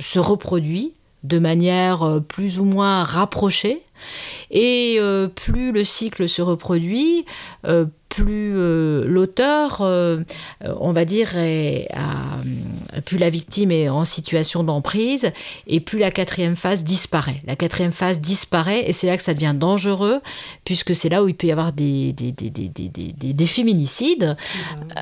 se 0.00 0.18
reproduit 0.18 0.92
de 1.22 1.38
manière 1.38 2.20
plus 2.26 2.58
ou 2.58 2.64
moins 2.64 3.04
rapprochée. 3.04 3.80
Et 4.50 4.96
euh, 4.98 5.28
plus 5.28 5.72
le 5.72 5.84
cycle 5.84 6.28
se 6.28 6.42
reproduit, 6.42 7.24
euh, 7.66 7.86
plus 8.08 8.52
euh, 8.56 9.04
l'auteur, 9.06 9.80
on 10.60 10.92
va 10.92 11.04
dire, 11.04 11.30
plus 13.00 13.18
la 13.18 13.30
victime 13.30 13.70
est 13.70 13.88
en 13.88 14.04
situation 14.04 14.64
d'emprise, 14.64 15.32
et 15.66 15.80
plus 15.80 15.98
la 15.98 16.10
quatrième 16.10 16.56
phase 16.56 16.84
disparaît. 16.84 17.42
La 17.46 17.56
quatrième 17.56 17.92
phase 17.92 18.20
disparaît, 18.20 18.88
et 18.88 18.92
c'est 18.92 19.06
là 19.06 19.16
que 19.16 19.22
ça 19.22 19.34
devient 19.34 19.54
dangereux, 19.56 20.20
puisque 20.64 20.94
c'est 20.94 21.08
là 21.08 21.24
où 21.24 21.28
il 21.28 21.34
peut 21.34 21.46
y 21.46 21.52
avoir 21.52 21.72
des, 21.72 22.12
des, 22.12 22.32
des, 22.32 23.32
des 23.32 23.46
féminicides. 23.46 24.36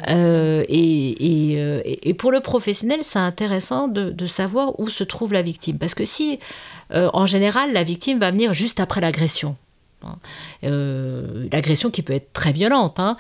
Et, 0.08 2.08
et, 2.08 2.14
pour 2.14 2.32
le 2.32 2.40
professionnel, 2.40 3.00
c'est 3.02 3.18
intéressant 3.18 3.88
de, 3.88 4.10
de, 4.10 4.26
savoir 4.26 4.78
où 4.78 4.88
se 4.88 5.04
trouve 5.04 5.32
la 5.32 5.42
victime. 5.42 5.78
Parce 5.78 5.94
que 5.94 6.04
si, 6.04 6.38
en 6.92 7.26
général, 7.26 7.72
la 7.72 7.82
victime 7.82 8.18
va 8.18 8.30
venir 8.30 8.54
juste 8.54 8.80
après 8.80 9.00
l'agression, 9.00 9.56
Hein. 10.04 10.16
Euh, 10.64 11.48
l'agression 11.52 11.90
qui 11.90 12.02
peut 12.02 12.12
être 12.12 12.32
très 12.32 12.52
violente. 12.52 12.98
Hein. 12.98 13.16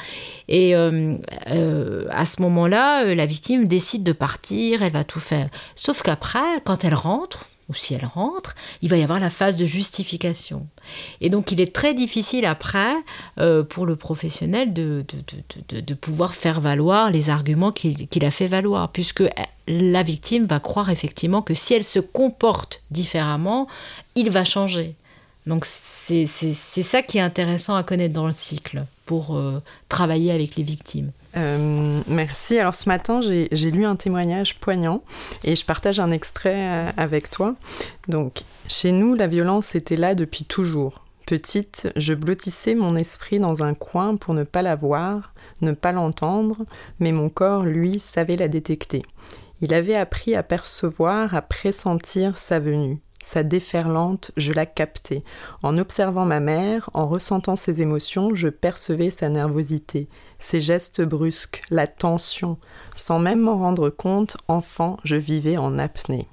Et 0.48 0.74
euh, 0.74 1.14
euh, 1.48 2.06
à 2.10 2.24
ce 2.26 2.40
moment-là, 2.42 3.14
la 3.14 3.26
victime 3.26 3.66
décide 3.66 4.02
de 4.02 4.12
partir, 4.12 4.82
elle 4.82 4.92
va 4.92 5.04
tout 5.04 5.20
faire. 5.20 5.48
Sauf 5.74 6.02
qu'après, 6.02 6.60
quand 6.64 6.84
elle 6.84 6.94
rentre, 6.94 7.46
ou 7.68 7.74
si 7.74 7.94
elle 7.94 8.04
rentre, 8.04 8.56
il 8.82 8.88
va 8.88 8.96
y 8.96 9.02
avoir 9.04 9.20
la 9.20 9.30
phase 9.30 9.56
de 9.56 9.64
justification. 9.64 10.66
Et 11.20 11.30
donc 11.30 11.52
il 11.52 11.60
est 11.60 11.72
très 11.72 11.94
difficile 11.94 12.44
après 12.44 12.92
pour 13.68 13.86
le 13.86 13.94
professionnel 13.94 14.72
de, 14.72 15.04
de, 15.68 15.94
pouvoir 15.94 16.34
faire 16.34 16.60
valoir 16.60 17.12
les 17.12 17.30
arguments 17.30 17.70
qu'il 17.70 18.24
a 18.24 18.30
fait 18.32 18.48
valoir, 18.48 18.90
puisque 18.90 19.22
la 19.68 20.02
victime 20.02 20.46
va 20.46 20.58
croire 20.58 20.90
effectivement 20.90 21.42
que 21.42 21.54
si 21.54 21.74
elle 21.74 21.84
se 21.84 22.00
comporte 22.00 22.82
différemment, 22.90 23.68
il 24.16 24.30
va 24.30 24.42
changer. 24.42 24.96
Donc 25.46 25.64
c'est 25.64 26.26
ça 26.26 27.02
qui 27.02 27.18
est 27.18 27.22
intéressant 27.22 27.74
à 27.74 27.82
connaître 27.82 28.14
dans 28.14 28.26
le 28.26 28.32
cycle 28.32 28.84
pour 29.06 29.36
euh, 29.36 29.60
travailler 29.88 30.32
avec 30.32 30.56
les 30.56 30.62
victimes. 30.62 31.10
Euh, 31.36 32.00
merci. 32.06 32.58
Alors 32.58 32.74
ce 32.74 32.88
matin, 32.88 33.20
j'ai 33.20 33.70
lu 33.70 33.84
un 33.84 33.96
témoignage 33.96 34.60
poignant 34.60 35.02
et 35.42 35.56
je 35.56 35.64
partage 35.64 35.98
un 35.98 36.10
extrait 36.10 36.68
euh, 36.68 36.90
avec 36.96 37.30
toi. 37.30 37.54
Donc, 38.08 38.42
chez 38.68 38.92
nous, 38.92 39.14
la 39.14 39.26
violence 39.26 39.74
était 39.74 39.96
là 39.96 40.14
depuis 40.14 40.44
toujours. 40.44 41.04
Petite, 41.26 41.90
je 41.96 42.12
blottissais 42.12 42.74
mon 42.74 42.96
esprit 42.96 43.38
dans 43.38 43.62
un 43.62 43.74
coin 43.74 44.16
pour 44.16 44.34
ne 44.34 44.42
pas 44.42 44.62
la 44.62 44.74
voir, 44.74 45.32
ne 45.60 45.72
pas 45.72 45.92
l'entendre, 45.92 46.56
mais 46.98 47.12
mon 47.12 47.28
corps, 47.28 47.64
lui, 47.64 48.00
savait 48.00 48.36
la 48.36 48.48
détecter. 48.48 49.02
Il 49.60 49.74
avait 49.74 49.94
appris 49.94 50.34
à 50.34 50.42
percevoir, 50.42 51.34
à 51.34 51.42
pressentir 51.42 52.36
sa 52.36 52.58
venue. 52.58 52.98
Sa 53.22 53.42
déferlante, 53.42 54.30
je 54.36 54.52
la 54.52 54.66
captais. 54.66 55.22
En 55.62 55.78
observant 55.78 56.24
ma 56.24 56.40
mère, 56.40 56.88
en 56.94 57.06
ressentant 57.06 57.56
ses 57.56 57.82
émotions, 57.82 58.34
je 58.34 58.48
percevais 58.48 59.10
sa 59.10 59.28
nervosité, 59.28 60.08
ses 60.38 60.60
gestes 60.60 61.02
brusques, 61.02 61.62
la 61.70 61.86
tension. 61.86 62.58
Sans 62.94 63.18
même 63.18 63.40
m'en 63.40 63.58
rendre 63.58 63.90
compte, 63.90 64.36
enfant, 64.48 64.96
je 65.04 65.16
vivais 65.16 65.58
en 65.58 65.78
apnée. 65.78 66.28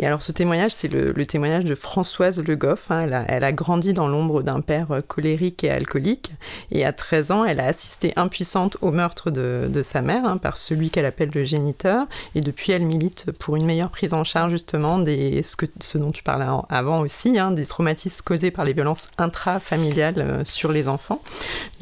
Et 0.00 0.06
alors 0.06 0.22
ce 0.22 0.32
témoignage, 0.32 0.72
c'est 0.72 0.88
le, 0.88 1.12
témoignage 1.26 1.64
de 1.64 1.74
Françoise 1.74 2.42
Le 2.42 2.56
Goff. 2.56 2.90
Hein. 2.90 3.24
Elle, 3.28 3.44
a, 3.44 3.52
grandi 3.52 3.92
dans 3.92 4.08
l'ombre 4.08 4.42
d'un 4.42 4.60
père 4.60 4.90
euh, 4.92 5.00
colérique 5.02 5.62
et 5.62 5.70
alcoolique. 5.70 6.32
Et 6.70 6.86
à 6.86 6.92
13 6.94 7.30
ans, 7.32 7.44
elle 7.44 7.60
a 7.60 7.66
assisté 7.66 8.14
impuissante 8.16 8.78
au 8.80 8.92
meurtre 8.92 9.30
de, 9.30 9.82
sa 9.82 10.00
mère 10.00 10.24
hein, 10.24 10.38
par 10.38 10.56
celui 10.56 10.90
qu'elle 10.90 11.04
appelle 11.04 11.30
le 11.34 11.44
géniteur. 11.44 12.06
Et 12.34 12.40
depuis, 12.40 12.72
elle 12.72 12.86
milite 12.86 13.30
pour 13.38 13.56
une 13.56 13.66
meilleure 13.66 13.90
prise 13.90 14.14
en 14.14 14.24
charge 14.24 14.52
justement 14.52 14.98
des 14.98 15.42
ce, 15.42 15.98
dont 15.98 16.12
tu 16.12 16.22
parlais 16.22 16.46
avant 16.70 17.00
aussi, 17.00 17.38
hein, 17.38 17.50
des 17.50 17.66
traumatismes 17.66 18.22
causés 18.24 18.50
par 18.50 18.64
les 18.64 18.72
violences 18.72 19.08
intrafamiliales 19.18 20.14
euh, 20.18 20.44
sur 20.44 20.72
les 20.72 20.88
enfants. 20.88 21.20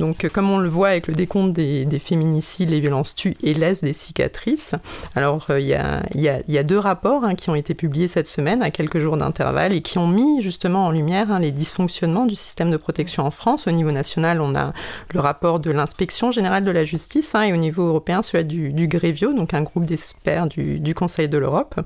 Donc 0.00 0.24
euh, 0.24 0.28
comme 0.28 0.50
on 0.50 0.58
le 0.58 0.68
voit 0.68 0.88
avec 0.88 1.06
le 1.06 1.14
décompte 1.14 1.52
des, 1.52 1.86
féminicides, 1.98 2.70
les 2.70 2.80
violences 2.80 3.14
tuent 3.14 3.36
et 3.42 3.54
laissent 3.54 3.82
des 3.82 3.92
cicatrices. 3.92 4.74
Alors 5.14 5.46
il 5.50 5.66
y, 5.66 5.74
a, 5.74 6.02
y, 6.14 6.58
a, 6.58 6.62
deux 6.62 6.78
rapports 6.78 7.22
qui 7.36 7.50
ont 7.50 7.54
été 7.58 7.74
publiés 7.74 8.08
cette 8.08 8.28
semaine 8.28 8.62
à 8.62 8.70
quelques 8.70 8.98
jours 8.98 9.16
d'intervalle 9.16 9.72
et 9.72 9.82
qui 9.82 9.98
ont 9.98 10.06
mis 10.06 10.40
justement 10.40 10.86
en 10.86 10.90
lumière 10.90 11.30
hein, 11.30 11.40
les 11.40 11.50
dysfonctionnements 11.50 12.26
du 12.26 12.34
système 12.34 12.70
de 12.70 12.76
protection 12.76 13.26
en 13.26 13.30
France. 13.30 13.66
Au 13.66 13.70
niveau 13.70 13.90
national, 13.90 14.40
on 14.40 14.54
a 14.54 14.72
le 15.12 15.20
rapport 15.20 15.60
de 15.60 15.70
l'inspection 15.70 16.30
générale 16.30 16.64
de 16.64 16.70
la 16.70 16.84
justice 16.84 17.34
hein, 17.34 17.42
et 17.42 17.52
au 17.52 17.56
niveau 17.56 17.86
européen, 17.86 18.22
celui 18.22 18.44
du, 18.44 18.72
du 18.72 18.88
Grévio, 18.88 19.32
donc 19.32 19.54
un 19.54 19.62
groupe 19.62 19.84
d'experts 19.84 20.46
du, 20.46 20.80
du 20.80 20.94
Conseil 20.94 21.28
de 21.28 21.38
l'Europe. 21.38 21.80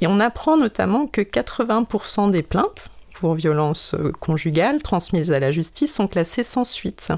Et 0.00 0.06
on 0.06 0.20
apprend 0.20 0.56
notamment 0.56 1.06
que 1.06 1.20
80% 1.20 2.30
des 2.30 2.42
plaintes 2.42 2.90
pour 3.18 3.34
violences 3.34 3.94
euh, 3.94 4.12
conjugales 4.12 4.82
transmises 4.82 5.32
à 5.32 5.40
la 5.40 5.50
justice 5.50 5.94
sont 5.94 6.06
classées 6.06 6.42
sans 6.42 6.64
suite. 6.64 7.08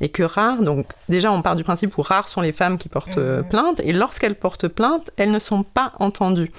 Et 0.00 0.08
que 0.08 0.22
rares, 0.22 0.62
donc 0.62 0.86
déjà 1.08 1.32
on 1.32 1.42
part 1.42 1.56
du 1.56 1.64
principe 1.64 1.96
où 1.98 2.02
rares 2.02 2.28
sont 2.28 2.40
les 2.40 2.52
femmes 2.52 2.78
qui 2.78 2.88
portent 2.88 3.18
euh, 3.18 3.42
mmh. 3.42 3.48
plainte, 3.48 3.80
et 3.80 3.92
lorsqu'elles 3.92 4.34
portent 4.34 4.68
plainte, 4.68 5.10
elles 5.16 5.30
ne 5.30 5.38
sont 5.38 5.62
pas 5.62 5.92
entendues. 5.98 6.50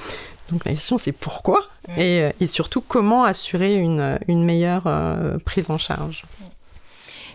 Donc 0.52 0.66
la 0.66 0.72
question 0.72 0.98
c'est 0.98 1.12
pourquoi 1.12 1.68
et, 1.98 2.22
euh, 2.22 2.32
et, 2.42 2.48
surtout 2.48 2.82
comment 2.82 3.24
assurer 3.24 3.76
une, 3.76 4.20
une 4.28 4.44
meilleure 4.44 4.84
euh, 4.88 5.38
prise 5.44 5.70
en 5.70 5.78
charge? 5.78 6.24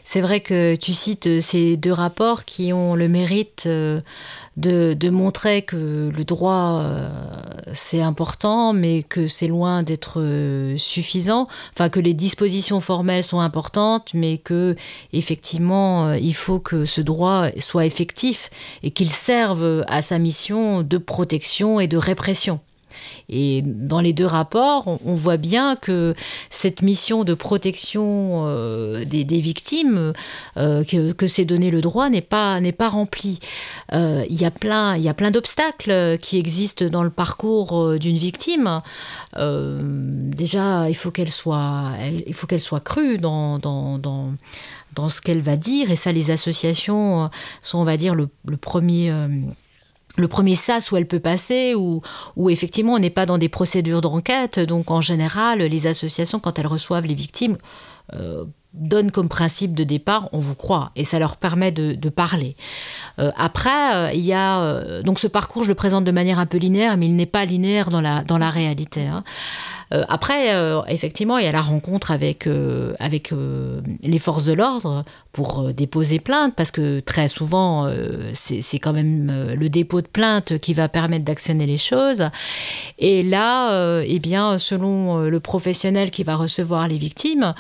C'est 0.05 0.21
vrai 0.21 0.41
que 0.41 0.75
tu 0.75 0.93
cites 0.93 1.27
euh, 1.27 1.41
ces 1.41 1.79
deux 1.79 1.93
rapports 1.93 2.45
qui 2.45 2.73
ont 2.73 2.95
le 2.95 3.09
mérite 3.09 3.67
de, 3.67 4.03
de 4.57 5.11
montrer 5.11 5.63
que 5.63 6.11
le 6.15 6.25
droit 6.25 6.85
c'est 7.73 8.03
important, 8.03 8.75
mais 8.75 9.03
que 9.03 9.27
c'est 9.27 9.47
loin 9.47 9.83
d'être 9.83 10.23
suffisant. 10.77 11.49
Enfin, 11.73 11.89
que 11.89 12.01
les 12.01 12.13
dispositions 12.13 12.81
formelles 12.81 13.23
sont 13.23 13.41
importantes, 13.41 14.13
mais 14.13 14.37
que 14.37 14.77
effectivement 15.15 16.13
il 16.13 16.35
faut 16.35 16.61
que 16.61 16.85
ce 16.85 17.01
droit 17.01 17.47
soit 17.59 17.87
effectif 17.87 18.51
et 18.83 18.91
qu'il 18.91 19.11
serve 19.11 19.85
à 19.89 20.03
sa 20.03 20.19
mission 20.19 20.83
de 20.83 20.99
protection 20.99 21.81
et 21.81 21.87
de 21.87 21.97
répression. 21.97 22.61
Et 23.29 23.63
dans 23.65 24.01
les 24.01 24.13
deux 24.13 24.27
rapports, 24.27 24.99
on, 25.05 25.15
voit 25.15 25.37
bien 25.37 25.77
que 25.77 26.15
cette 26.51 26.83
mission 26.83 27.25
de 27.25 27.35
protection 27.35 28.45
euh, 28.47 29.05
des, 29.05 29.25
victimes 29.25 30.13
euh, 30.57 30.85
que, 30.85 31.27
s'est 31.27 31.45
donné 31.45 31.71
le 31.71 31.81
droit 31.81 32.11
n'est 32.11 32.21
pas, 32.21 32.61
pas 32.77 32.89
remplie. 32.89 33.41
Euh, 33.93 34.25
il 34.29 34.41
y 34.41 34.45
a 34.45 34.51
plein, 34.51 34.97
y 34.97 35.09
a 35.09 35.15
plein 35.15 35.31
d'obstacles 35.31 36.19
qui 36.21 36.39
existent 36.39 36.87
dans 36.87 37.03
le 37.03 37.11
parcours 37.11 37.99
d'une 37.99 38.19
victime. 38.19 38.83
déjà, 39.37 40.89
il 40.89 40.95
faut 40.95 41.11
qu'elle 41.11 41.31
soit, 41.31 41.85
il 42.27 42.35
faut 42.35 42.47
qu'elle 42.47 42.61
soit 42.61 42.81
crue 42.81 43.19
dans, 43.19 43.59
dans, 43.59 43.99
dans 43.99 44.33
dans 44.95 45.09
ce 45.09 45.23
qu'elle 45.23 45.41
va 45.41 45.57
dire. 45.57 45.91
Et 45.91 45.97
ça, 45.97 46.13
les 46.13 46.31
associations 46.31 47.31
sont, 47.63 47.79
on 47.79 47.85
va 47.85 47.97
dire, 47.97 48.15
le 48.15 48.29
premier 48.59 49.11
le 50.17 50.29
premier 50.29 50.55
sas 50.55 50.91
où 50.93 50.97
elle 50.97 51.07
peut 51.07 51.21
passer, 51.21 51.75
où, 51.75 52.03
effectivement 52.51 52.95
on 52.95 52.99
n'est 52.99 53.11
pas 53.11 53.27
dans 53.27 53.39
des 53.39 53.49
procédures 53.49 54.01
d'enquête. 54.01 54.61
Donc 54.61 54.91
en 54.91 55.01
général, 55.01 55.61
les 55.61 55.87
associations, 55.87 56.39
quand 56.39 56.59
elles 56.59 56.67
reçoivent 56.67 57.07
les 57.07 57.15
victimes, 57.15 57.57
euh, 58.15 58.45
donnent 58.75 59.11
comme 59.11 59.29
principe 59.29 59.75
de 59.75 59.85
départ, 59.85 60.31
on 60.33 60.39
vous 60.39 60.55
croit, 60.55 60.93
et 60.97 61.05
ça 61.05 61.19
leur 61.19 61.37
permet 61.37 61.73
de, 61.73 62.09
parler. 62.09 62.57
Euh, 63.19 63.31
après, 63.37 63.95
euh, 63.95 64.13
il 64.15 64.23
y 64.23 64.33
a 64.33 65.03
donc 65.03 65.19
ce 65.19 65.27
parcours, 65.27 65.63
je 65.63 65.69
le 65.69 65.75
présente 65.75 66.05
de 66.05 66.11
manière 66.11 66.39
un 66.39 66.47
peu 66.47 66.57
linéaire, 66.57 66.97
mais 66.97 67.05
il 67.05 67.15
n'est 67.15 67.27
pas 67.27 67.45
linéaire 67.45 67.91
dans 67.91 68.01
la, 68.01 68.25
dans 68.25 68.39
la 68.39 68.49
réalité. 68.49 69.07
Hein. 69.07 69.25
Euh, 69.93 70.05
après, 70.09 70.55
euh, 70.55 70.83
effectivement, 70.89 71.39
il 71.39 71.45
y 71.45 71.49
a 71.49 71.53
la 71.53 71.61
rencontre 71.61 72.11
avec, 72.11 72.47
euh, 72.47 72.95
avec 72.99 73.33
les 74.03 74.19
forces 74.19 74.45
de 74.45 74.53
l'ordre 74.53 75.05
pour 75.33 75.73
déposer 75.73 76.19
plainte, 76.19 76.55
parce 76.55 76.71
que 76.71 77.01
très 77.01 77.29
souvent, 77.29 77.91
c'est 78.35 78.79
quand 78.79 78.93
même 78.93 79.55
le 79.59 79.69
dépôt 79.69 80.01
de 80.01 80.07
plainte 80.07 80.59
qui 80.59 80.75
va 80.75 80.89
permettre 80.89 81.25
d'actionner 81.25 81.67
les 81.67 81.79
choses. 81.79 82.29
Et 82.99 83.23
là, 83.23 84.03
eh 84.03 84.19
bien, 84.19 84.59
selon 84.59 85.21
le 85.21 85.41
professionnel 85.41 86.11
qui 86.11 86.23
va 86.23 86.37
recevoir 86.37 86.87
les 86.89 86.99
victimes, 86.99 87.55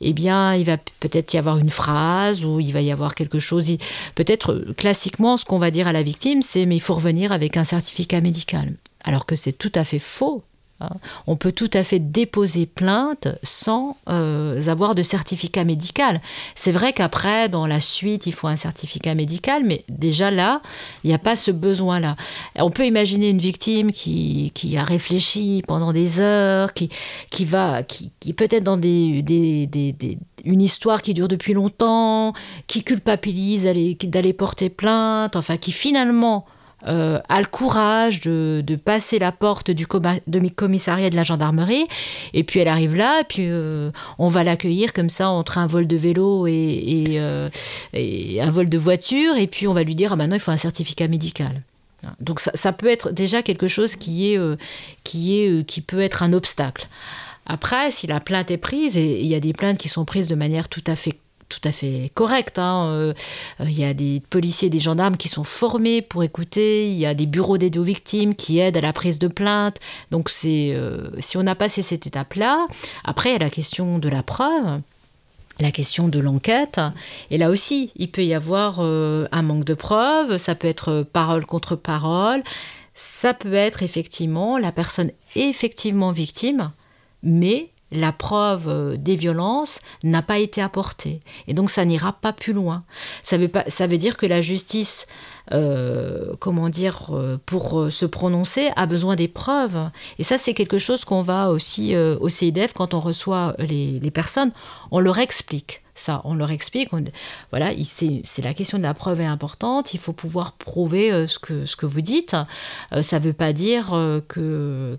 eh 0.00 0.12
bien, 0.12 0.54
il 0.54 0.64
va 0.64 0.76
peut-être 1.00 1.34
y 1.34 1.38
avoir 1.38 1.58
une 1.58 1.70
phrase 1.70 2.44
ou 2.44 2.60
il 2.60 2.72
va 2.72 2.80
y 2.80 2.90
avoir 2.90 3.14
quelque 3.14 3.38
chose. 3.38 3.70
Peut-être 4.14 4.64
classiquement, 4.76 5.36
ce 5.36 5.44
qu'on 5.44 5.58
va 5.58 5.70
dire 5.70 5.88
à 5.88 5.92
la 5.92 6.02
victime, 6.02 6.42
c'est 6.42 6.64
mais 6.64 6.76
il 6.76 6.82
faut 6.82 6.94
revenir 6.94 7.32
avec 7.32 7.56
un 7.56 7.64
certificat 7.64 8.20
médical. 8.20 8.72
Alors 9.04 9.26
que 9.26 9.36
c'est 9.36 9.52
tout 9.52 9.72
à 9.74 9.84
fait 9.84 9.98
faux. 9.98 10.42
Hein. 10.80 10.90
On 11.26 11.36
peut 11.36 11.52
tout 11.52 11.70
à 11.74 11.82
fait 11.82 11.98
déposer 11.98 12.66
plainte 12.66 13.28
sans 13.42 13.96
euh, 14.08 14.68
avoir 14.68 14.94
de 14.94 15.02
certificat 15.02 15.64
médical. 15.64 16.20
C'est 16.54 16.70
vrai 16.70 16.92
qu'après, 16.92 17.48
dans 17.48 17.66
la 17.66 17.80
suite, 17.80 18.26
il 18.26 18.32
faut 18.32 18.46
un 18.46 18.56
certificat 18.56 19.14
médical, 19.14 19.62
mais 19.64 19.84
déjà 19.88 20.30
là, 20.30 20.62
il 21.02 21.08
n'y 21.08 21.14
a 21.14 21.18
pas 21.18 21.34
ce 21.36 21.50
besoin-là. 21.50 22.16
On 22.56 22.70
peut 22.70 22.86
imaginer 22.86 23.28
une 23.28 23.38
victime 23.38 23.90
qui, 23.90 24.52
a 24.76 24.84
réfléchi 24.84 25.62
pendant 25.66 25.92
des 25.92 26.20
heures, 26.20 26.72
qui, 26.74 26.90
qui 27.30 27.44
va, 27.44 27.82
qui, 27.82 28.12
peut-être 28.32 28.64
dans 28.64 28.80
une 28.80 30.60
histoire 30.60 31.02
qui 31.02 31.14
dure 31.14 31.28
depuis 31.28 31.54
longtemps, 31.54 32.34
qui 32.68 32.84
culpabilise 32.84 33.64
d'aller 33.64 34.32
porter 34.32 34.68
plainte, 34.68 35.34
enfin 35.34 35.56
qui 35.56 35.72
finalement 35.72 36.46
euh, 36.86 37.18
a 37.28 37.40
le 37.40 37.46
courage 37.46 38.20
de, 38.20 38.62
passer 38.84 39.18
la 39.18 39.32
porte 39.32 39.70
du 39.70 39.86
commissariat 39.86 41.10
de 41.10 41.16
la 41.16 41.24
gendarmerie, 41.24 41.86
et 42.34 42.44
puis 42.44 42.60
elle 42.60 42.68
arrive 42.68 42.94
là, 42.94 43.20
et 43.20 43.24
puis 43.24 43.46
euh, 43.48 43.90
on 44.18 44.28
va 44.28 44.44
l'accueillir 44.44 44.92
comme 44.92 45.08
ça 45.08 45.28
entre 45.28 45.58
un 45.58 45.66
vol 45.66 45.88
de 45.88 45.96
vélo 45.96 46.46
euh, 46.46 47.48
et, 47.92 48.40
un 48.40 48.50
vol 48.50 48.68
de 48.68 48.78
voiture, 48.78 49.36
et 49.36 49.48
puis 49.48 49.66
on 49.66 49.74
va 49.74 49.82
lui 49.82 49.96
dire 49.96 50.12
ah 50.12 50.16
maintenant 50.16 50.36
il 50.36 50.40
faut 50.40 50.52
un 50.52 50.56
certificat 50.56 51.08
médical. 51.08 51.62
Donc 52.20 52.38
ça, 52.38 52.72
peut 52.72 52.86
être 52.86 53.10
déjà 53.10 53.42
quelque 53.42 53.66
chose 53.66 53.96
qui 53.96 54.32
est, 54.32 54.40
qui 55.02 55.40
est 55.40 55.66
qui 55.66 55.80
peut 55.80 56.00
être 56.00 56.22
un 56.22 56.32
obstacle. 56.32 56.86
Après, 57.44 57.90
si 57.90 58.06
la 58.06 58.20
plainte 58.20 58.52
est 58.52 58.56
prise, 58.56 58.96
et 58.96 59.20
il 59.20 59.26
y 59.26 59.34
a 59.34 59.40
des 59.40 59.52
plaintes 59.52 59.78
qui 59.78 59.88
sont 59.88 60.04
prises 60.04 60.28
de 60.28 60.36
manière 60.36 60.68
tout 60.68 60.84
à 60.86 60.94
fait 60.94 61.18
tout 61.48 61.60
à 61.64 61.72
fait 61.72 62.10
correct. 62.14 62.58
Hein. 62.58 62.86
Euh, 62.88 63.14
il 63.60 63.78
y 63.78 63.84
a 63.84 63.94
des 63.94 64.22
policiers, 64.30 64.70
des 64.70 64.78
gendarmes 64.78 65.16
qui 65.16 65.28
sont 65.28 65.44
formés 65.44 66.02
pour 66.02 66.22
écouter. 66.22 66.90
Il 66.90 66.96
y 66.96 67.06
a 67.06 67.14
des 67.14 67.26
bureaux 67.26 67.58
d'aide 67.58 67.76
aux 67.76 67.82
victimes 67.82 68.34
qui 68.34 68.58
aident 68.58 68.76
à 68.76 68.80
la 68.80 68.92
prise 68.92 69.18
de 69.18 69.28
plainte. 69.28 69.78
Donc 70.10 70.28
c'est 70.28 70.72
euh, 70.74 71.10
si 71.18 71.36
on 71.36 71.46
a 71.46 71.54
passé 71.54 71.82
cette 71.82 72.06
étape-là, 72.06 72.66
après 73.04 73.30
il 73.30 73.32
y 73.32 73.36
a 73.36 73.40
la 73.40 73.50
question 73.50 73.98
de 73.98 74.08
la 74.08 74.22
preuve. 74.22 74.80
la 75.60 75.72
question 75.72 76.06
de 76.06 76.20
l'enquête. 76.20 76.80
Et 77.30 77.38
là 77.38 77.50
aussi, 77.50 77.90
il 77.96 78.10
peut 78.10 78.24
y 78.24 78.34
avoir 78.34 78.76
euh, 78.78 79.26
un 79.32 79.42
manque 79.42 79.64
de 79.64 79.74
preuves, 79.74 80.38
ça 80.38 80.54
peut 80.54 80.68
être 80.68 81.04
parole 81.12 81.46
contre 81.46 81.74
parole, 81.74 82.44
ça 82.94 83.34
peut 83.34 83.54
être 83.54 83.82
effectivement 83.82 84.58
la 84.58 84.70
personne 84.70 85.10
effectivement 85.34 86.12
victime, 86.12 86.70
mais 87.24 87.70
la 87.90 88.12
preuve 88.12 88.68
euh, 88.68 88.96
des 88.96 89.16
violences 89.16 89.80
n'a 90.02 90.22
pas 90.22 90.38
été 90.38 90.60
apportée. 90.60 91.20
Et 91.46 91.54
donc 91.54 91.70
ça 91.70 91.84
n'ira 91.84 92.12
pas 92.12 92.32
plus 92.32 92.52
loin. 92.52 92.84
Ça 93.22 93.36
veut, 93.38 93.48
pas, 93.48 93.64
ça 93.68 93.86
veut 93.86 93.98
dire 93.98 94.16
que 94.16 94.26
la 94.26 94.40
justice, 94.40 95.06
euh, 95.52 96.34
comment 96.38 96.68
dire, 96.68 97.10
euh, 97.12 97.38
pour 97.46 97.90
se 97.90 98.06
prononcer, 98.06 98.70
a 98.76 98.86
besoin 98.86 99.16
des 99.16 99.28
preuves. 99.28 99.90
Et 100.18 100.24
ça, 100.24 100.38
c'est 100.38 100.54
quelque 100.54 100.78
chose 100.78 101.04
qu'on 101.04 101.22
va 101.22 101.50
aussi 101.50 101.96
au 101.96 102.28
CIDF, 102.28 102.72
quand 102.72 102.94
on 102.94 103.00
reçoit 103.00 103.54
les 103.58 104.10
personnes, 104.10 104.52
on 104.90 105.00
leur 105.00 105.18
explique 105.18 105.82
ça, 105.98 106.20
on 106.24 106.34
leur 106.34 106.50
explique. 106.50 106.90
voilà, 107.50 107.70
c'est 107.84 108.42
la 108.42 108.54
question 108.54 108.78
de 108.78 108.82
la 108.82 108.94
preuve 108.94 109.20
est 109.20 109.26
importante. 109.26 109.94
Il 109.94 110.00
faut 110.00 110.12
pouvoir 110.12 110.52
prouver 110.52 111.12
euh, 111.12 111.26
ce, 111.26 111.38
que, 111.38 111.86
vous 111.86 112.00
dites. 112.00 112.36
Euh, 112.92 113.02
ça 113.02 113.18
ne 113.18 113.24
veut 113.24 113.32
pas 113.32 113.52
dire 113.52 113.90
euh, 113.92 114.20
que, 114.26 114.98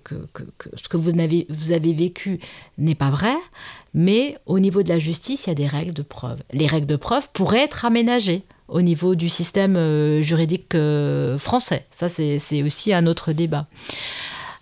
ce 0.75 0.89
que 0.89 0.97
vous 0.97 1.09
avez, 1.09 1.47
vous 1.49 1.71
avez 1.71 1.93
vécu 1.93 2.39
n'est 2.77 2.95
pas 2.95 3.09
vrai, 3.09 3.35
mais 3.93 4.37
au 4.45 4.59
niveau 4.59 4.83
de 4.83 4.89
la 4.89 4.99
justice, 4.99 5.45
il 5.45 5.49
y 5.49 5.51
a 5.51 5.55
des 5.55 5.67
règles 5.67 5.93
de 5.93 6.01
preuve. 6.01 6.39
Les 6.51 6.67
règles 6.67 6.87
de 6.87 6.95
preuve 6.95 7.29
pourraient 7.33 7.63
être 7.63 7.85
aménagées 7.85 8.43
au 8.67 8.81
niveau 8.81 9.15
du 9.15 9.29
système 9.29 10.21
juridique 10.21 10.77
français. 11.39 11.87
Ça, 11.89 12.07
c'est 12.07 12.61
aussi 12.61 12.93
un 12.93 13.07
autre 13.07 13.31
débat. 13.33 13.65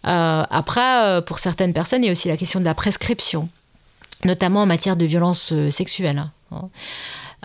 après, 0.04 1.22
pour 1.26 1.40
certaines 1.40 1.74
personnes, 1.74 2.04
il 2.04 2.08
y 2.08 2.10
a 2.10 2.14
aussi 2.14 2.30
la 2.30 2.38
question 2.38 2.62
de 2.62 2.66
la 2.66 2.74
prescription 2.74 3.50
notamment 4.26 4.62
en 4.62 4.66
matière 4.66 4.96
de 4.96 5.06
violence 5.06 5.52
euh, 5.54 5.70
sexuelle. 5.70 6.30
Hein. 6.52 6.70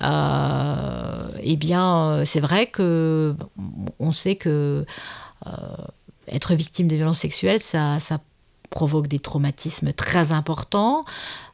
Euh, 0.03 1.29
eh 1.43 1.57
bien, 1.57 2.03
euh, 2.03 2.25
c'est 2.25 2.41
vrai 2.41 2.67
que 2.67 3.35
on 3.99 4.13
sait 4.13 4.37
que 4.37 4.87
être 6.29 6.55
victime 6.55 6.87
de 6.87 6.95
violences 6.95 7.19
sexuelles, 7.19 7.61
ça 7.61 7.99
provoque 8.71 9.07
des 9.07 9.19
traumatismes 9.19 9.93
très 9.93 10.33
importants. 10.33 11.05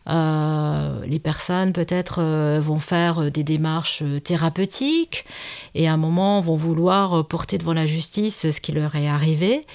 Euh, 0.08 1.04
les 1.06 1.18
personnes 1.18 1.72
peut-être 1.72 2.20
euh, 2.20 2.60
vont 2.62 2.78
faire 2.78 3.24
euh, 3.24 3.30
des 3.30 3.44
démarches 3.44 4.02
thérapeutiques 4.24 5.26
et 5.74 5.86
à 5.86 5.92
un 5.92 5.96
moment 5.96 6.40
vont 6.40 6.56
vouloir 6.56 7.26
porter 7.26 7.58
devant 7.58 7.74
la 7.74 7.86
justice 7.86 8.50
ce 8.50 8.60
qui 8.60 8.72
leur 8.72 8.96
est 8.96 9.08
arrivé. 9.08 9.66